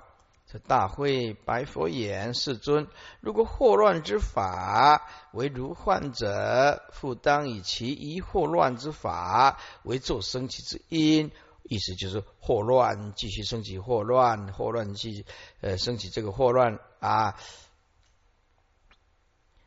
[0.51, 2.89] 这大会白佛言：“世尊，
[3.21, 11.31] 如果祸乱之法为如患者，复当以其一祸乱之法为作生起之因。
[11.65, 15.27] 意思就是祸乱继续升起，祸乱祸乱继
[15.61, 17.37] 呃升起这个祸乱啊，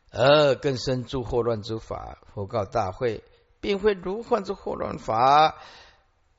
[0.10, 2.18] 而更深诸祸乱之法。
[2.34, 3.24] 佛告大会，
[3.60, 5.62] 并非如患之祸乱法。”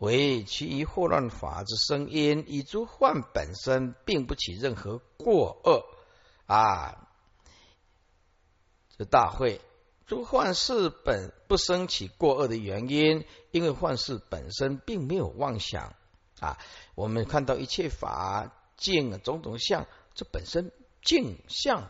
[0.03, 5.85] 为其余祸乱法之声音，以诸幻本身并不起任何过恶
[6.47, 7.09] 啊！
[8.99, 9.61] 这大会
[10.05, 15.95] 诸幻事本不生起过恶的原因，因为幻事本身并没有妄想
[16.41, 16.59] 啊。
[16.97, 21.89] 我们看到一切法境种种相，这本身境相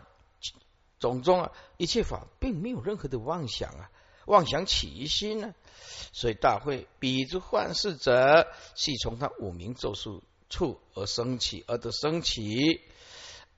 [0.99, 3.91] 种种啊，一切法并没有任何的妄想啊。
[4.27, 5.55] 妄想起于心呢？
[6.13, 12.81] 所以大会彼之幻事者，系从他五名咒术处而生起，而得生起，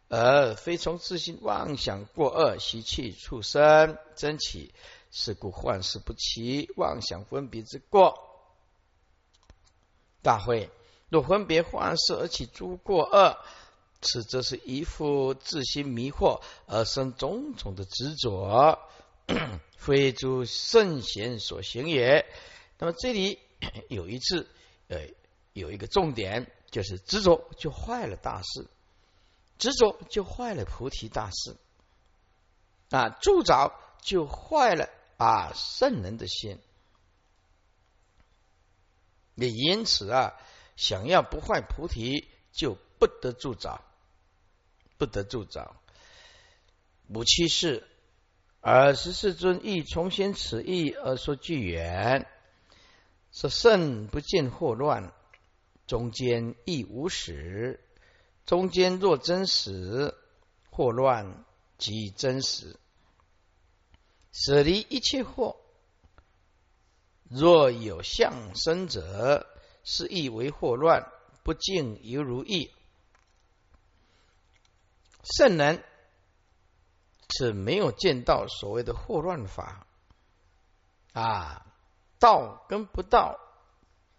[0.09, 4.73] 而非从自心妄想过恶习气畜生真起。
[5.17, 8.19] 是故幻事不起，妄想分别之过。
[10.23, 10.71] 大会
[11.09, 13.39] 若分别幻事而起诸过恶，
[14.01, 18.81] 此则是一副自心迷惑而生种种的执着。
[19.77, 22.27] 非诸圣贤所行也。
[22.79, 23.39] 那么这里
[23.89, 24.49] 有一次，
[24.89, 25.09] 呃，
[25.53, 28.67] 有一个重点，就是执着就坏了大事，
[29.59, 31.57] 执着就坏了菩提大事
[32.91, 36.59] 啊，助着就坏了啊圣人的心。
[39.37, 40.35] 也因此啊，
[40.77, 43.81] 想要不坏菩提，就不得助着，
[44.97, 45.75] 不得助着。
[47.09, 47.87] 五七是，
[48.67, 52.27] 而十四尊亦重新此意而说句言。
[53.31, 55.13] 说圣不见祸乱，
[55.87, 57.79] 中间亦无始。
[58.47, 60.15] 中间若真实，
[60.71, 61.45] 祸乱
[61.77, 62.79] 即真实。
[64.33, 65.57] 舍离一切祸，
[67.29, 69.47] 若有相生者，
[69.85, 71.07] 是亦为祸乱，
[71.43, 72.71] 不敬犹如意。
[75.23, 75.85] 圣人
[77.39, 79.87] 是没有见到所谓的祸乱法。
[81.13, 81.61] 啊。
[82.21, 83.39] 道跟不道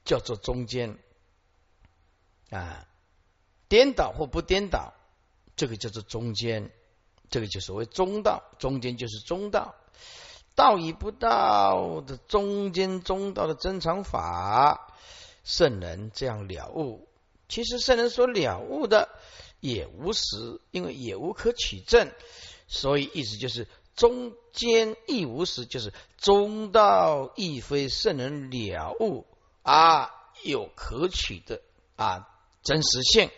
[0.03, 0.99] 叫做中间。
[2.51, 2.85] 啊，
[3.67, 4.93] 颠倒或不颠倒，
[5.55, 6.69] 这个叫做中间，
[7.31, 9.73] 这个就所谓中道，中间就是中道，
[10.53, 14.93] 道与不道的中间中道的真常法，
[15.43, 17.07] 圣人这样了悟，
[17.49, 19.09] 其实圣人所了悟的
[19.59, 22.11] 也无实，因为也无可取证，
[22.67, 23.67] 所以意思就是。
[23.95, 29.25] 中间亦无实，就是中道亦非圣人了悟
[29.61, 30.11] 啊，
[30.43, 31.61] 有可取的
[31.95, 32.27] 啊
[32.61, 33.31] 真实性。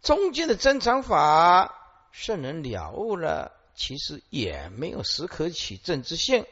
[0.00, 6.46] 中间的真常法，圣人了悟了，其实也没有实可取证之性。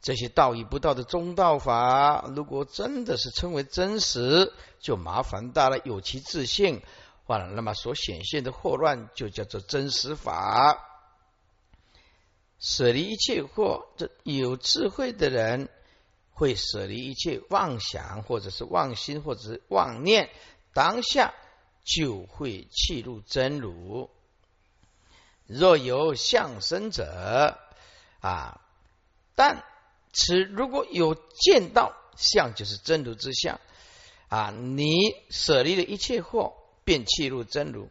[0.00, 6.80] 这些道义不道的中道法，如果真的是称为真实，就麻烦大了，有其自信，
[7.26, 10.90] 完了，那么所显现的祸乱就叫做真实法。
[12.58, 15.68] 舍离一切惑，这有智慧的人
[16.30, 20.30] 会舍离一切妄想，或者是妄心，或者是妄念，
[20.72, 21.34] 当下
[21.84, 24.10] 就会弃入真如。
[25.46, 27.58] 若有相生者
[28.20, 28.60] 啊，
[29.34, 29.62] 但
[30.12, 33.60] 此如果有见到相，就是真如之相
[34.28, 34.94] 啊，你
[35.28, 36.54] 舍离了一切惑，
[36.84, 37.90] 便弃入真如。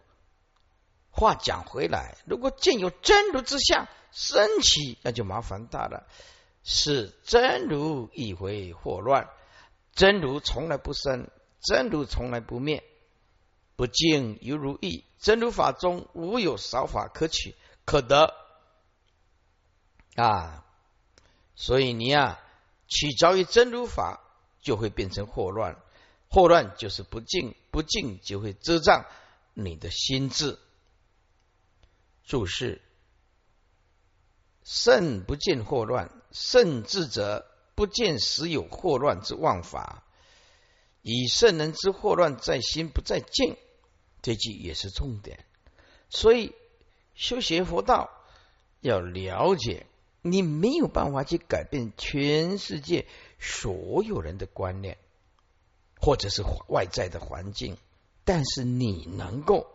[1.12, 6.08] 话讲回来，如果见有真如之相，升起，那就麻烦大了。
[6.64, 9.30] 是真如亦为祸乱，
[9.94, 11.30] 真如从来不生，
[11.62, 12.84] 真如从来不灭，
[13.76, 15.04] 不净犹如意。
[15.20, 18.34] 真如法中无有少法可取可得
[20.16, 20.66] 啊！
[21.56, 22.40] 所以你啊，
[22.88, 24.22] 取着于真如法，
[24.62, 25.83] 就会变成祸乱。
[26.34, 29.06] 祸乱就是不净，不净就会遮障
[29.54, 30.58] 你的心智。
[32.26, 32.82] 注释。
[34.64, 40.04] 圣不见祸乱，圣智者不见时有祸乱之妄法，
[41.04, 43.56] 以圣人之祸乱在心不在境，
[44.24, 45.46] 这句也是重点。
[46.10, 46.56] 所以
[47.14, 48.10] 修学佛道
[48.80, 49.86] 要了解，
[50.24, 53.06] 你没有办法去改变全世界
[53.38, 54.98] 所有人的观念，
[56.04, 57.78] 或者是外在的环境，
[58.26, 59.68] 但是你能够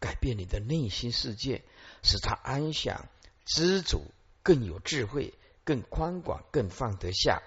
[0.00, 1.62] 改变你的内心世界，
[2.02, 3.08] 使他安详
[3.44, 4.02] 知足。
[4.42, 7.42] 更有智慧，更宽广，更放得下。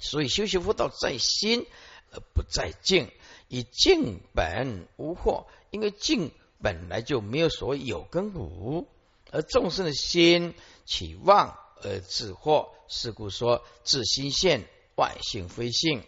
[0.00, 1.66] 所以修行佛道在心
[2.10, 3.12] 而不在境，
[3.46, 8.88] 以境本无惑，因为境本来就没有所谓有跟无，
[9.30, 10.52] 而众生的心
[10.84, 16.02] 起妄而自惑，是故说自心现，外性非性，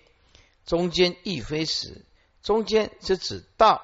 [0.65, 2.05] 中间亦非实。
[2.43, 3.83] 中间是指道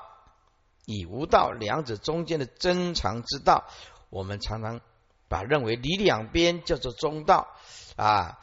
[0.87, 3.65] 与无道两者中间的真常之道，
[4.11, 4.81] 我们常常。
[5.31, 7.49] 把认为离两边叫做中道
[7.97, 8.39] 啊，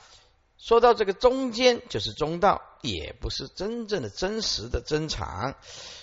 [0.60, 5.56] 说到这个中间就是中道，也不是真正的真实的真常。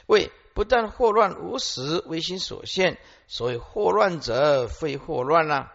[0.06, 5.72] 为不但祸乱无实，唯心所现，所以祸乱者非祸乱啊。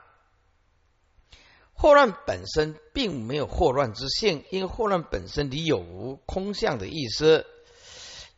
[1.77, 7.45] 祸乱本身并没有祸乱之性，因为祸乱本身里有无空相的意思。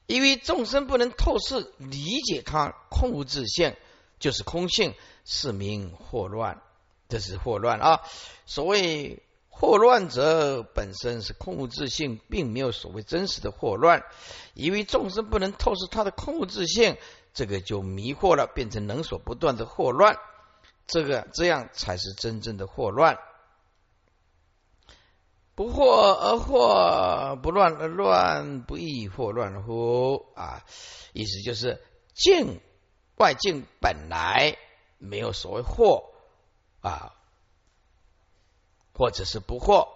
[0.06, 3.76] 因为众生不能透视理解它空无自性，
[4.20, 4.94] 就是空性。
[5.32, 6.60] 是名祸乱，
[7.08, 8.02] 这是祸乱啊！
[8.48, 14.04] 所谓祸乱者，本身是空无自性，并没有所谓真实的祸乱。
[14.56, 16.98] 因为众生不能透视它的空无自性，
[17.32, 20.18] 这个就迷惑了，变成能所不断的祸乱。
[20.88, 23.20] 这个这样才是真正的祸乱。
[25.60, 30.32] 不惑而惑，不乱而乱，不亦惑乱乎？
[30.34, 30.64] 啊，
[31.12, 31.84] 意思就是
[32.14, 32.62] 境
[33.18, 34.56] 外境本来。
[35.00, 36.06] 没有所谓惑
[36.80, 37.14] 啊，
[38.94, 39.90] 或者是不惑。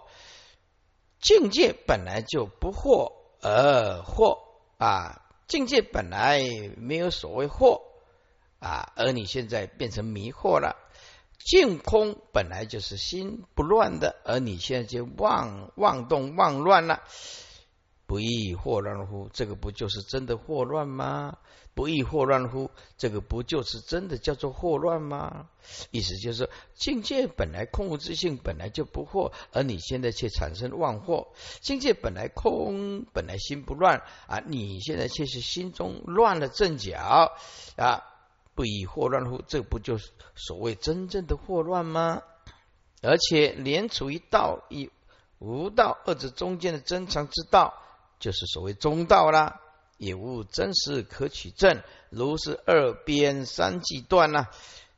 [1.18, 4.40] 境界本来就不惑而惑
[4.76, 6.42] 啊，境界本来
[6.76, 7.80] 没有所谓惑
[8.58, 10.76] 啊，而你现在变成迷惑了。
[11.44, 17.02] 净空本来就是心不乱的，而你现在就妄妄动妄乱了。
[18.06, 19.30] 不亦惑乱乎？
[19.32, 21.38] 这个不就是真的惑乱吗？
[21.74, 22.70] 不亦惑乱乎？
[22.98, 25.48] 这个不就是真的叫做惑乱吗？
[25.90, 31.28] 意思就是，境界本来空无自性，本来就不惑，而你现在却产生妄惑。
[31.60, 37.32] 境界本来空，本来心不乱啊，你现在却是心中乱了阵脚
[37.76, 38.02] 啊！
[38.54, 39.42] 不以惑乱乎？
[39.46, 42.22] 这不就是所谓真正的惑乱吗？
[43.02, 44.90] 而且连处于道与
[45.38, 47.74] 无道二者中间的真常之道。
[48.20, 49.60] 就是所谓中道啦，
[49.98, 54.46] 也无真实可取证，如是二边三际断呐。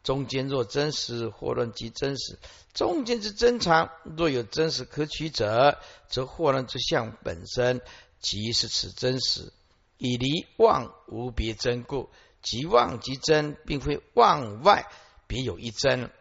[0.04, 2.36] 中间若真实，祸乱即真实；
[2.72, 5.78] 中间之真常，若有真实可取者，
[6.08, 7.80] 则祸乱之相本身
[8.20, 9.52] 即是此真实。
[9.98, 12.10] 以离妄无别真故，
[12.46, 14.88] 即妄即真，并非妄外
[15.26, 16.12] 别有一真。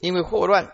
[0.00, 0.70] 因为惑乱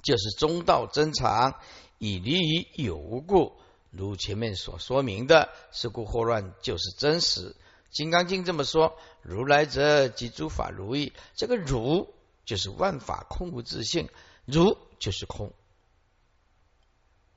[0.00, 1.58] 就是中道真常，
[1.98, 3.60] 以离于有无故。
[3.90, 7.50] 如前面所说明的，是故惑乱就是真实。
[7.90, 12.14] 《金刚经》这么说：“如来者，即诸法如意。”这个“如”
[12.46, 14.08] 就是万法空无自性
[14.46, 15.52] ，“如”就是空。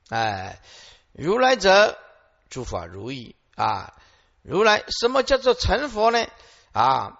[0.08, 0.62] 哎，
[1.10, 1.98] 如来者，
[2.48, 3.92] 诸法如意啊！
[4.42, 6.24] 如来什么叫做成佛呢？
[6.76, 7.18] 啊，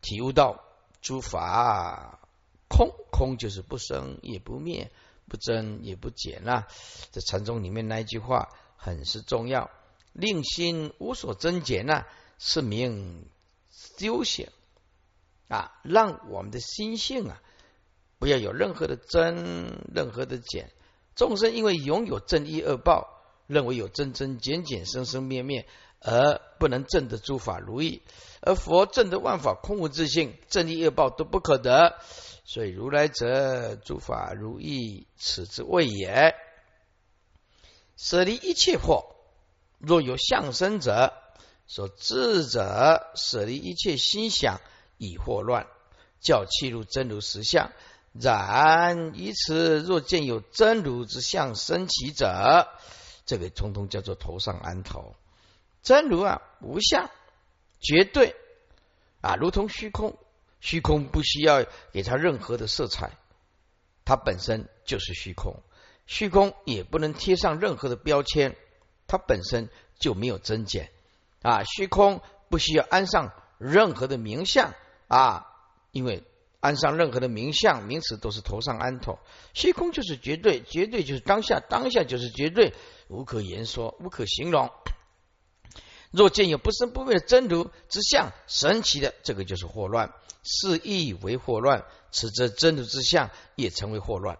[0.00, 0.64] 体悟到
[1.00, 2.20] 诸法
[2.68, 4.90] 空，空就是不生也不灭。
[5.30, 6.64] 不增也不减呐，
[7.12, 8.48] 这禅宗里面那一句话
[8.78, 9.70] 很是重要，
[10.14, 12.06] 令心无所增减呐，
[12.38, 13.26] 是名
[13.98, 14.48] 修行
[15.48, 17.42] 啊，让我们的心性啊，
[18.18, 20.72] 不要有任何的增，任何的减。
[21.14, 25.68] 众生因为拥有正义恶报，认为有增增减减、生生灭灭，
[26.00, 28.00] 而不能证得诸法如意，
[28.40, 31.98] 而佛证得万法空无自性，正义恶报都不可得。
[32.44, 36.34] 所以如来者，诸法如意，此之谓也。
[37.96, 39.06] 舍离一切惑，
[39.78, 41.12] 若有相生者，
[41.66, 44.60] 所智者舍离一切心想，
[44.96, 45.66] 以惑乱，
[46.20, 47.72] 叫弃入真如实相。
[48.12, 52.68] 然以此，若见有真如之相生起者，
[53.26, 55.14] 这个通通叫做头上安头。
[55.82, 57.10] 真如啊，无相，
[57.80, 58.34] 绝对
[59.20, 60.16] 啊，如同虚空。
[60.60, 63.12] 虚空不需要给它任何的色彩，
[64.04, 65.62] 它本身就是虚空。
[66.06, 68.56] 虚空也不能贴上任何的标签，
[69.06, 69.68] 它本身
[70.00, 70.90] 就没有增减
[71.42, 71.62] 啊。
[71.62, 74.74] 虚空不需要安上任何的名相
[75.06, 75.46] 啊，
[75.92, 76.24] 因为
[76.58, 79.20] 安上任何的名相名词都是头上安头。
[79.54, 82.74] 虚空就是绝对，绝对就是当下，当下就是绝对，
[83.06, 84.68] 无可言说，无可形容。
[86.10, 90.12] 若见有不生不灭的真如之相，神奇的这个就是惑乱。
[90.44, 94.38] 是意为惑乱，此则真如之相也成为惑乱。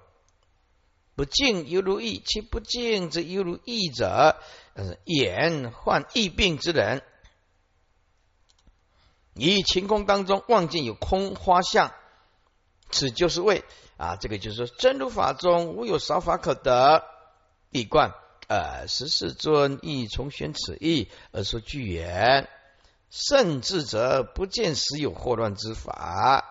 [1.17, 4.41] 不敬犹如意，其不敬则犹如意者，
[5.05, 7.03] 眼患疫病之人，
[9.35, 11.93] 以晴空当中望见有空花相，
[12.91, 13.65] 此就是为
[13.99, 17.05] 啊，这个就是说真如法中无有少法可得。
[17.71, 18.15] 地观
[18.49, 22.49] 呃，十四尊亦重选此意而说具言。
[23.11, 26.45] 甚至则不见时有惑乱之法，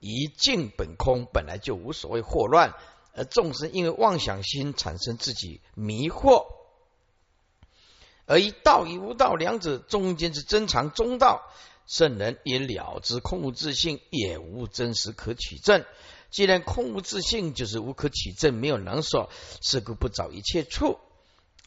[0.00, 2.74] 一静本空，本来就无所谓惑乱，
[3.14, 6.44] 而众生因为妄想心产生自己迷惑，
[8.26, 11.40] 而一道与无道两者中间之真常中道，
[11.86, 15.86] 圣人也了之空无自性，也无真实可取证。
[16.28, 19.30] 既然空无自性，就是无可取证，没有能所，
[19.62, 20.98] 是故不找一切处。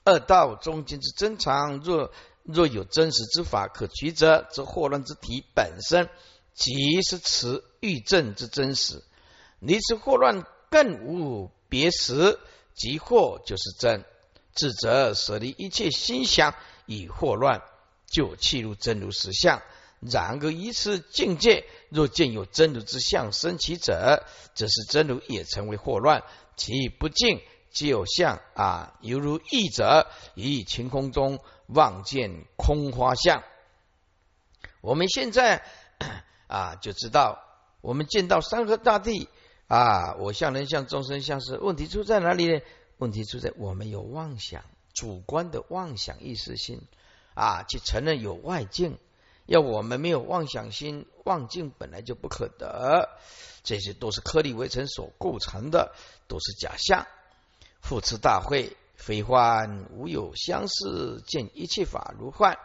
[0.08, 2.12] 二道中间之真常若。
[2.50, 6.08] 若有真实之法可取者，则惑乱之体本身
[6.54, 9.04] 即是此欲证之真实。
[9.60, 12.40] 离此惑乱更无别实，
[12.74, 14.06] 即惑就是真。
[14.56, 16.56] 智者舍离一切心想
[16.86, 17.62] 以惑乱，
[18.10, 19.62] 就弃入真如实相。
[20.00, 24.24] 然而以此境界，若见有真如之相生起者，
[24.56, 26.24] 则是真如也成为惑乱，
[26.56, 27.42] 其不净
[27.72, 31.40] 即有相啊，犹如意者于晴空中。
[31.70, 33.44] 望见空花相，
[34.80, 35.66] 我们现在
[36.48, 37.44] 啊就知道，
[37.82, 39.28] 我们见到山河大地
[39.68, 42.62] 啊，我相人相众生相是问题出在哪里呢？
[43.00, 44.64] 问题出在我们有妄想，
[44.94, 46.82] 主观的妄想意识心
[47.34, 48.98] 啊，去承认有外境，
[49.46, 53.10] 要我们没有妄想心，妄境本来就不可得，
[53.64, 55.94] 这些都是颗粒微尘所构成的，
[56.30, 57.06] 都是假象
[57.88, 62.60] 复持大会，非幻无有相似，见一切法如幻。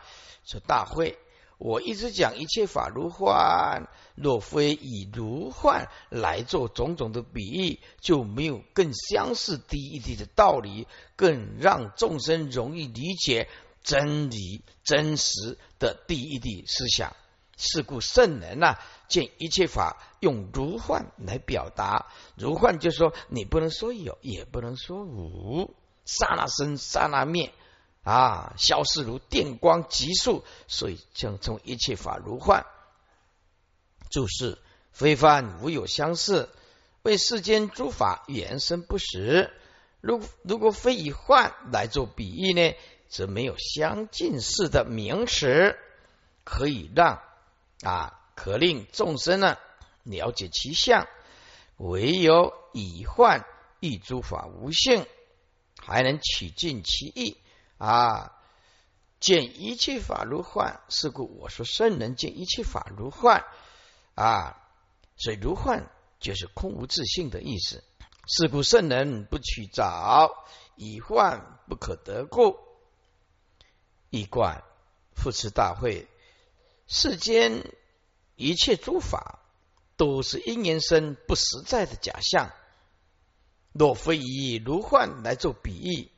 [0.45, 1.17] 说大会，
[1.59, 13.49] 我一直讲一切法如幻，若非以如幻来做种种的比喻，就没有更相似第一滴的道理，更让众生容易理解
[13.85, 17.15] 真理真实的第一滴思想。
[17.57, 18.77] 是故圣人呐，
[19.13, 25.73] 见一切法用如幻来表达，如幻就说你不能说有，也不能说无，
[26.05, 27.53] 刹那生，刹那灭。
[28.05, 32.67] 啊，消失如电光急速，所以将称一切法如幻。
[34.11, 34.59] 注释：
[34.91, 36.49] 非凡无有相似，
[37.03, 39.53] 为世间诸法原生不实。
[40.01, 42.75] 如如果非以幻来做比喻呢，
[43.09, 45.79] 则没有相近似的名词，
[46.43, 47.21] 可以让
[47.85, 49.59] 啊，可令众生呢
[50.03, 51.07] 了解其相。
[51.77, 53.45] 唯有以幻
[53.81, 55.07] 喻诸法无性，
[55.81, 57.37] 还能取尽其意。
[57.79, 58.39] 啊，
[59.19, 63.45] 见一切法如幻，是故我说圣人见一切法如幻
[64.15, 64.63] 啊，
[65.17, 67.83] 所以如幻就是空无自性的意思。
[68.29, 72.57] 是故圣人不取早，以幻不可得故。
[74.11, 74.63] 一贯
[75.17, 76.07] 复持大会，
[76.87, 77.65] 世间
[78.43, 79.39] 一切诸法
[79.97, 82.51] 都是因缘生不实在的假象，
[83.73, 86.11] 若非以如幻来做比喻。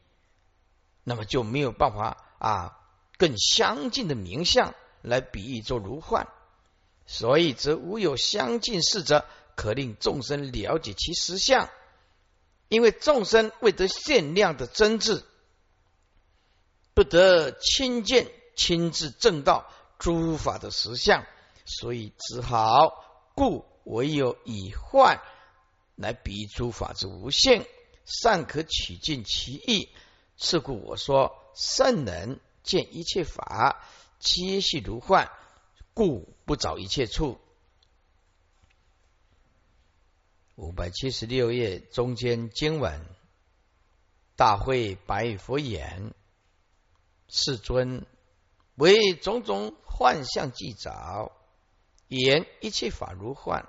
[1.05, 2.79] 那么就没有办法啊，
[3.19, 6.29] 更相近的名相来比喻做如幻，
[7.07, 11.69] 所以则无有相近事者，可令众生了解其实相。
[12.69, 15.23] 因为众生未得限量的真智，
[16.95, 21.27] 不得亲见亲自证道诸法的实相，
[21.65, 23.05] 所以只好
[23.35, 25.21] 故唯有以幻
[25.97, 27.67] 来比诸法之无限，
[28.05, 29.89] 尚可取尽其意。
[30.37, 33.85] 是故我说，圣人见一切法
[34.19, 35.31] 皆系如幻，
[35.95, 37.39] 故不找一切处。
[40.57, 43.07] 五百七十六页中间经文，
[44.37, 46.15] 大会白佛言
[47.29, 48.07] ：“世尊，
[48.75, 51.33] 为种种幻象计着，
[52.15, 53.65] 言一切法如幻；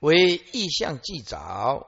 [0.00, 1.86] 为意象计着，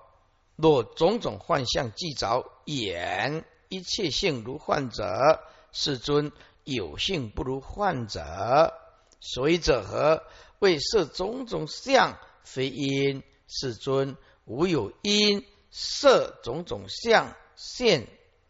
[0.56, 5.42] 若种种幻象计着言。”一切性如幻者，
[5.72, 6.30] 世尊
[6.62, 8.72] 有性不如幻者，
[9.20, 10.22] 所以者何？
[10.60, 13.24] 为设种种相，非因。
[13.48, 18.06] 世尊无有因，设种种相，现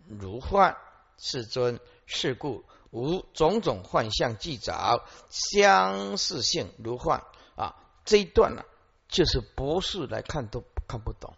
[0.06, 0.76] 如幻。
[1.16, 7.24] 世尊是故无种种幻象即着，相似性如幻。
[7.56, 8.64] 啊，这一段呢，
[9.08, 11.34] 就是博士来看都看不懂。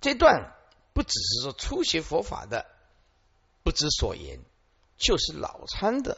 [0.00, 0.52] 这段。
[0.96, 2.64] 不只是说初学佛法的
[3.62, 4.40] 不知所言，
[4.96, 6.16] 就是脑参的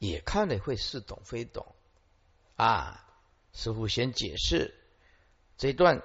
[0.00, 1.64] 也看了会似懂非懂
[2.56, 3.06] 啊！
[3.52, 4.74] 师傅先解释
[5.56, 6.02] 这段，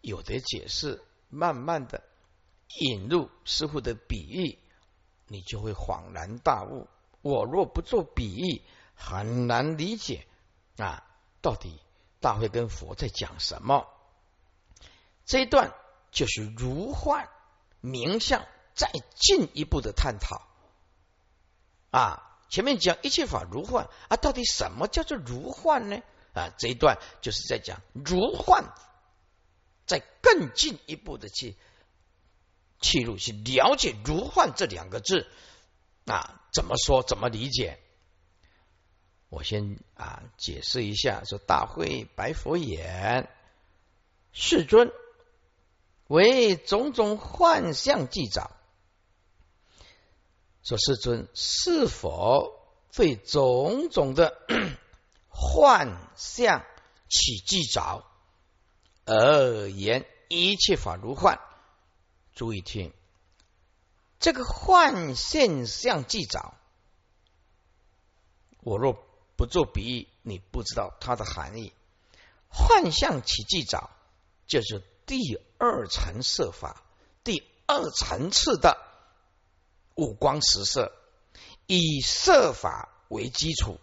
[0.00, 2.02] 有的解释，慢慢的
[2.80, 4.58] 引入师傅的比喻，
[5.32, 6.86] 你就会恍然大悟。
[7.22, 8.62] 我若不做比喻，
[8.94, 10.26] 很难理解
[10.76, 11.02] 啊！
[11.40, 11.80] 到底
[12.20, 13.88] 大会跟佛在讲什么？
[15.24, 15.72] 这一段。
[16.14, 17.30] 就是如幻
[17.80, 20.42] 名相，再进一步的探讨
[21.90, 22.38] 啊！
[22.50, 26.02] 前面讲一切法如幻啊，到底什么叫做如幻呢？
[26.34, 28.74] 啊，这一段就是在讲如幻，
[29.86, 31.56] 再更进一步的去
[32.82, 35.26] 切入去了解如幻这两个字
[36.04, 37.02] 啊，怎么说？
[37.02, 37.78] 怎么理解？
[39.30, 43.30] 我先啊解释一下，说大会白佛言，
[44.32, 44.92] 世尊。
[46.08, 48.50] 为种种幻象记着，
[50.62, 52.52] 说世尊是否
[52.92, 54.36] 对种种的
[55.30, 56.66] 幻象
[57.08, 58.04] 起记着
[59.06, 61.40] 而言一切法如幻？
[62.34, 62.92] 注意听，
[64.20, 66.54] 这个幻现象记着，
[68.60, 68.92] 我若
[69.36, 71.72] 不做比喻，你不知道它的含义。
[72.48, 73.90] 幻象起记着，
[74.46, 74.82] 就是。
[75.04, 76.80] 第二层色法，
[77.24, 78.78] 第二层次的
[79.96, 80.92] 五光十色，
[81.66, 83.80] 以色法为基础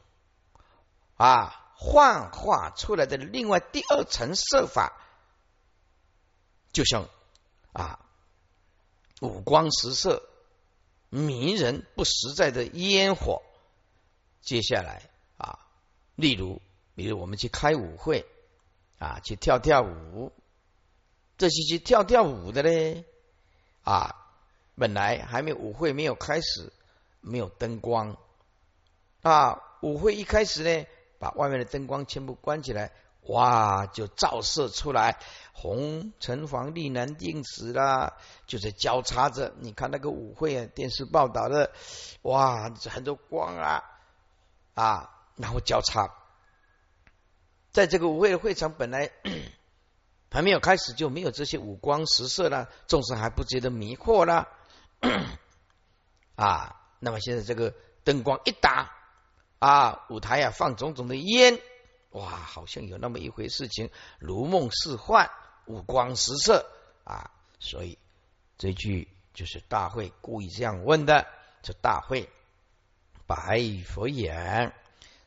[1.17, 4.93] 啊，幻化出来的另外第二层色法，
[6.71, 7.09] 就像
[7.73, 7.99] 啊
[9.21, 10.23] 五光十色
[11.09, 13.41] 迷人不实在的烟火。
[14.41, 15.59] 接下来啊，
[16.15, 16.61] 例如，
[16.95, 18.25] 比如我们去开舞会
[18.97, 20.31] 啊，去跳跳舞。
[21.37, 23.05] 这些去跳跳舞的嘞，
[23.83, 24.15] 啊，
[24.75, 26.73] 本来还没舞会没有开始，
[27.21, 28.17] 没有灯光
[29.21, 30.85] 啊，舞会一开始呢，
[31.17, 32.91] 把外面的灯光全部关起来，
[33.23, 35.19] 哇，就照射出来
[35.53, 38.13] 红橙黄绿蓝靛紫啦，
[38.47, 39.53] 就是交叉着。
[39.59, 41.71] 你看那个舞会啊，电视报道的，
[42.23, 43.83] 哇，很多光啊
[44.73, 46.15] 啊，然后交叉。
[47.71, 49.11] 在这个舞会的会场，本来
[50.31, 54.47] 还没有开始，就没有这些五光十色了，众生还不觉得迷惑了
[56.35, 56.75] 啊。
[56.99, 58.91] 那么现在这个灯光一打
[59.59, 61.59] 啊，舞台啊放种种的烟，
[62.11, 63.89] 哇，好像有那么一回事情，
[64.19, 65.29] 如梦似幻，
[65.65, 66.65] 五光十色
[67.03, 67.31] 啊。
[67.59, 67.97] 所以
[68.57, 71.27] 这句就是大会故意这样问的，
[71.61, 72.29] 这大会
[73.27, 74.73] 白佛言：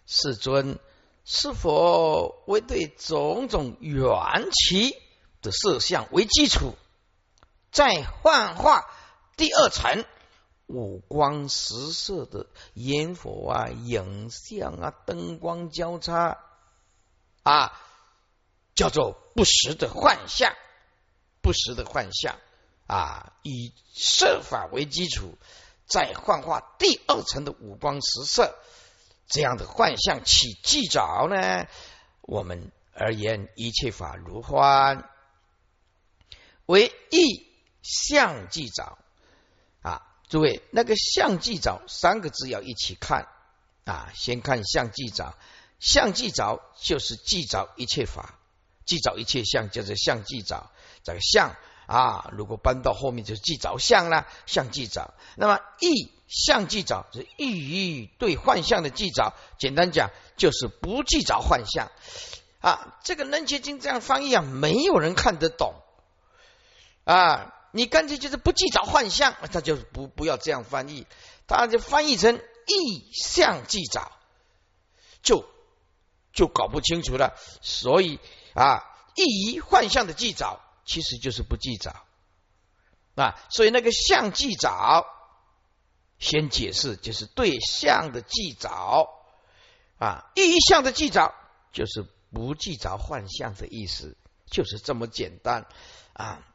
[0.06, 0.78] 世尊。
[1.24, 4.02] 是否为对种种缘
[4.50, 5.00] 起
[5.40, 6.74] 的色相为基础，
[7.70, 8.90] 再幻化
[9.36, 10.04] 第二层
[10.66, 16.40] 五光十色的烟火啊、影像啊、灯光交叉
[17.42, 17.80] 啊，
[18.74, 20.54] 叫做不实的幻象，
[21.40, 22.38] 不实的幻象
[22.86, 25.36] 啊，以色法为基础，
[25.86, 28.54] 再幻化第二层的五光十色。
[29.28, 31.66] 这样的幻象起记着呢？
[32.20, 35.08] 我们而言，一切法如幻，
[36.66, 37.50] 为意
[37.82, 38.98] 相记着
[39.80, 40.06] 啊！
[40.28, 43.26] 诸位，那个相记着三个字要一起看
[43.84, 44.12] 啊！
[44.14, 45.34] 先看相记着，
[45.82, 48.38] 相记着就是记着一切法，
[48.86, 50.70] 记着一切相，叫做相记着。
[51.02, 51.56] 这个相
[51.86, 55.12] 啊，如果搬到后面就是记着相了，相记着。
[55.36, 56.12] 那么意。
[56.34, 60.08] 相记着是意对幻象的记着，简单讲
[60.38, 61.92] 就是不记着幻象
[62.62, 62.96] 啊。
[63.04, 65.74] 这个《楞伽经》这样翻译啊，没有人看得懂
[67.04, 67.52] 啊。
[67.72, 71.06] 你干脆就是不记着幻象，他就不不要这样翻译，
[71.46, 74.10] 他就翻译成意象记着，
[75.22, 75.44] 就
[76.32, 77.34] 就搞不清楚了。
[77.60, 78.18] 所以
[78.54, 81.94] 啊，意义幻象的记着其实就是不记着
[83.14, 83.38] 啊。
[83.50, 85.06] 所以那个相记着。
[86.18, 88.70] 先解释，就是对象的记着
[89.98, 91.34] 啊，意象的记着
[91.72, 94.16] 就是不记着幻象的意思，
[94.46, 95.66] 就是这么简单
[96.12, 96.46] 啊。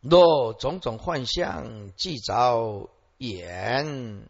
[0.00, 4.28] 若种种幻象记着眼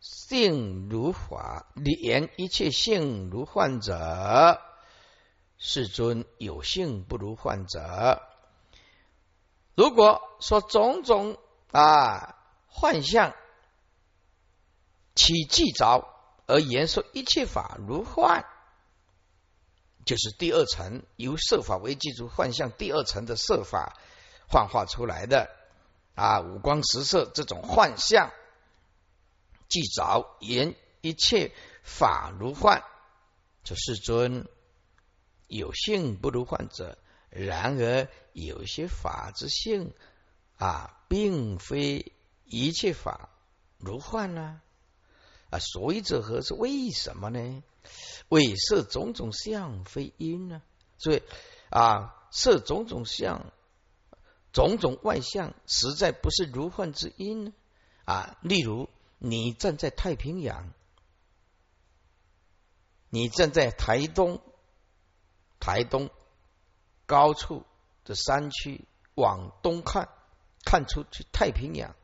[0.00, 4.60] 性如法，言一切性如幻者，
[5.56, 8.20] 世尊有性不如幻者。
[9.76, 11.38] 如果说种种。
[11.72, 12.34] 啊，
[12.66, 13.32] 幻象
[15.14, 16.04] 起记着
[16.46, 18.44] 而言说一切法如幻，
[20.04, 23.96] 就是第二层由色法为基础，幻象第二层的色法
[24.48, 25.48] 幻化出来的
[26.16, 28.32] 啊，五光十色这种幻象
[29.70, 31.52] 即着言一切
[31.82, 32.82] 法如幻，
[33.64, 34.46] 这世尊
[35.46, 36.98] 有性不如幻者，
[37.30, 39.94] 然而有些法之性
[40.58, 40.98] 啊。
[41.10, 42.12] 并非
[42.44, 43.30] 一切法
[43.78, 44.60] 如幻呢
[45.50, 47.64] 啊，所以者何是为什么呢？
[48.28, 50.62] 为色种种相非因呢？
[50.98, 51.24] 所以
[51.68, 53.52] 啊，色种种相，
[54.52, 57.52] 种种外相，实在不是如幻之因呢
[58.04, 58.38] 啊。
[58.40, 58.88] 例如，
[59.20, 60.72] 你站在太平洋，
[63.08, 64.42] 你站在台东，
[65.60, 66.10] 台东
[67.06, 67.64] 高处
[68.04, 70.08] 的山区往东看。
[70.62, 71.96] 看出去太平洋，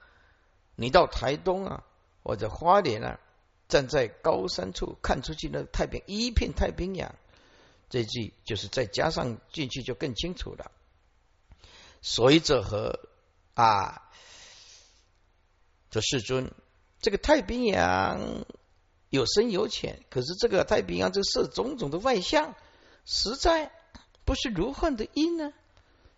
[0.76, 1.84] 你到台东啊，
[2.22, 3.20] 或者花莲啊，
[3.68, 7.14] 站在高山处看出去，那太平一片太平洋。
[7.90, 10.72] 这句就是再加上进去就更清楚了。
[12.00, 12.98] 随着和
[13.52, 14.10] 啊，
[15.90, 16.50] 这世尊，
[17.06, 18.44] 这个太平洋
[19.10, 22.56] 有深有浅，可是这个太平洋这色种种的外相，
[23.04, 23.70] 实在
[24.24, 25.52] 不是如幻的因呢。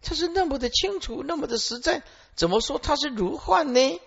[0.01, 2.03] 它是那么的清楚，那么的实在，
[2.37, 4.01] 怎么说它是如幻呢？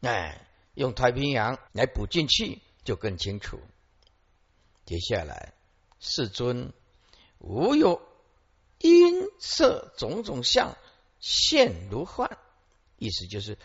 [0.00, 3.60] 哎，用太平洋来补进去就更清楚。
[4.86, 5.52] 接下来，
[5.98, 6.72] 世尊
[7.36, 8.00] 无有
[8.78, 10.78] 音色种种相
[11.18, 12.38] 现如幻，
[12.96, 13.58] 意思就是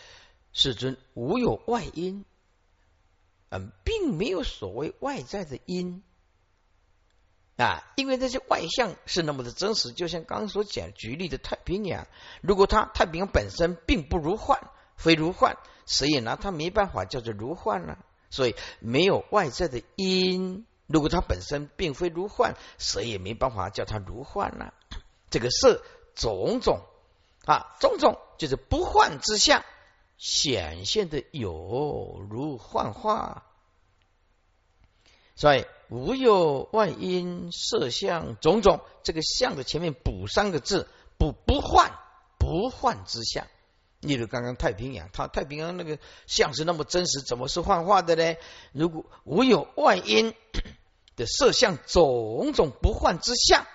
[0.56, 2.24] 世尊无有外因，
[3.50, 6.02] 嗯，并没有所谓外在的因。
[7.58, 12.08] 啊，因为这些外相是那么的真实，就像刚所讲举例的太平洋，
[12.42, 14.60] 如果它太平洋本身并不如幻，
[14.96, 18.00] 非如幻，所以呢，它没办法叫做如幻了。
[18.30, 24.74] 所以没有外在的因，如果它本身并非如幻，谁也没办法叫它如幻了。
[25.30, 25.82] 这个色
[26.16, 26.80] 种种
[27.46, 29.64] 啊，种种就是不幻之相
[30.18, 33.44] 显现的有如幻化，
[35.36, 40.88] 所以无有外因色相种种，这个相的前面补三个字，
[41.18, 41.92] 不不幻
[42.40, 43.46] 不幻之相。
[44.00, 48.38] 例如刚刚太平洋，它太平洋那个像是那么真实，怎么是幻化的呢？
[48.72, 50.34] 如果无有外因
[51.16, 53.66] 的色相种种不幻之相，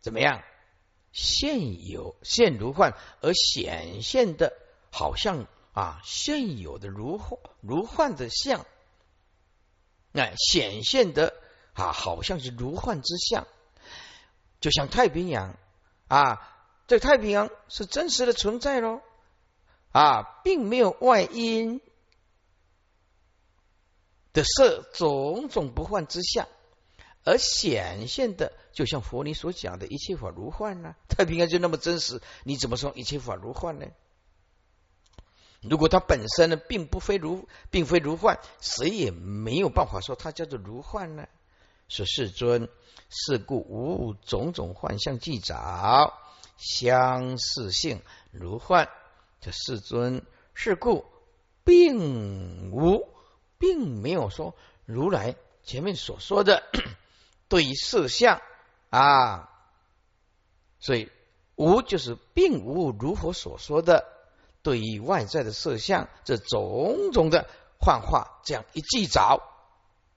[0.00, 0.42] 怎么样？
[1.10, 4.54] 现有现如幻而显现的，
[4.92, 7.20] 好像啊现有的如
[7.60, 8.64] 如幻的相，
[10.12, 11.34] 那显现的
[11.72, 13.48] 啊好像是如幻之相，
[14.60, 15.56] 就像太平洋
[16.06, 16.48] 啊。
[16.88, 19.00] 这太平洋是真实的存在喽，
[19.92, 21.80] 啊，并没有外因
[24.34, 26.46] 的色种种不幻之相，
[27.24, 30.94] 而显现的，就像佛你所讲的一切法如幻呢？
[31.08, 33.86] 太平洋就那么真实，你怎么说一切法如幻呢？
[35.62, 41.28] 如果它本身呢，并不非如，并非如幻，谁也没有办法说它叫做如幻呢？
[41.88, 42.68] 说世尊，
[43.08, 46.12] 是故无种种幻象记着。
[46.56, 48.88] 相似性如幻，
[49.40, 51.04] 这世尊是故，
[51.64, 53.08] 并无，
[53.58, 54.54] 并没有说
[54.84, 55.34] 如来
[55.64, 56.62] 前面所说的
[57.48, 58.40] 对于色相
[58.90, 59.50] 啊，
[60.78, 61.10] 所以
[61.56, 64.11] 无就是并无如佛所说的
[64.62, 67.48] 对于外在的色相这种种的
[67.78, 69.42] 幻化，这样一记着，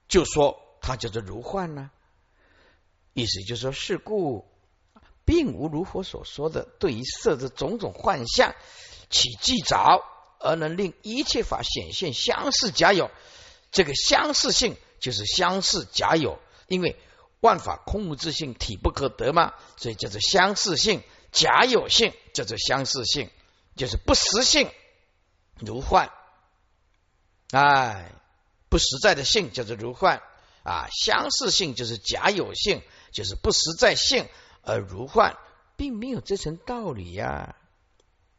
[0.08, 1.90] 就说它叫做如幻呢？
[3.12, 4.46] 意思就是说是故。
[5.24, 8.54] 并无如佛所说的对于色的种种幻象
[9.10, 10.04] 起记着，
[10.38, 13.10] 而能令一切法显现相似假有。
[13.72, 16.38] 这个相似性就是相似假有，
[16.68, 16.94] 因为
[17.40, 21.02] 万法空无自性，体不可得嘛，所以叫做相似性。
[21.32, 23.28] 假有性叫做相似性，
[23.76, 24.70] 就是不实性
[25.60, 26.10] 如幻。
[27.52, 28.10] 哎，
[28.68, 30.20] 不实在的性叫做如幻
[30.64, 34.26] 啊，相似性就是假有性，就是不实在性。
[34.68, 35.36] 而如幻，
[35.76, 37.54] 并没有这层道理呀。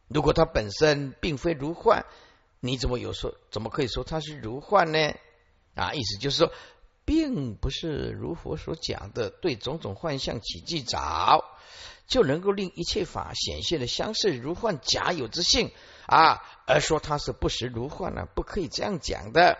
[0.09, 2.05] 如果它本身并非如幻，
[2.59, 3.33] 你怎么有说？
[3.49, 5.13] 怎么可以说它是如幻呢？
[5.73, 6.51] 啊，意思就是说，
[7.05, 11.45] 并不是如佛所讲的对种种幻象起记着，
[12.07, 15.71] 就能够令一切法显现的相似如幻假有之性
[16.07, 18.25] 啊，而说它是不实如幻呢？
[18.33, 19.57] 不可以这样讲的。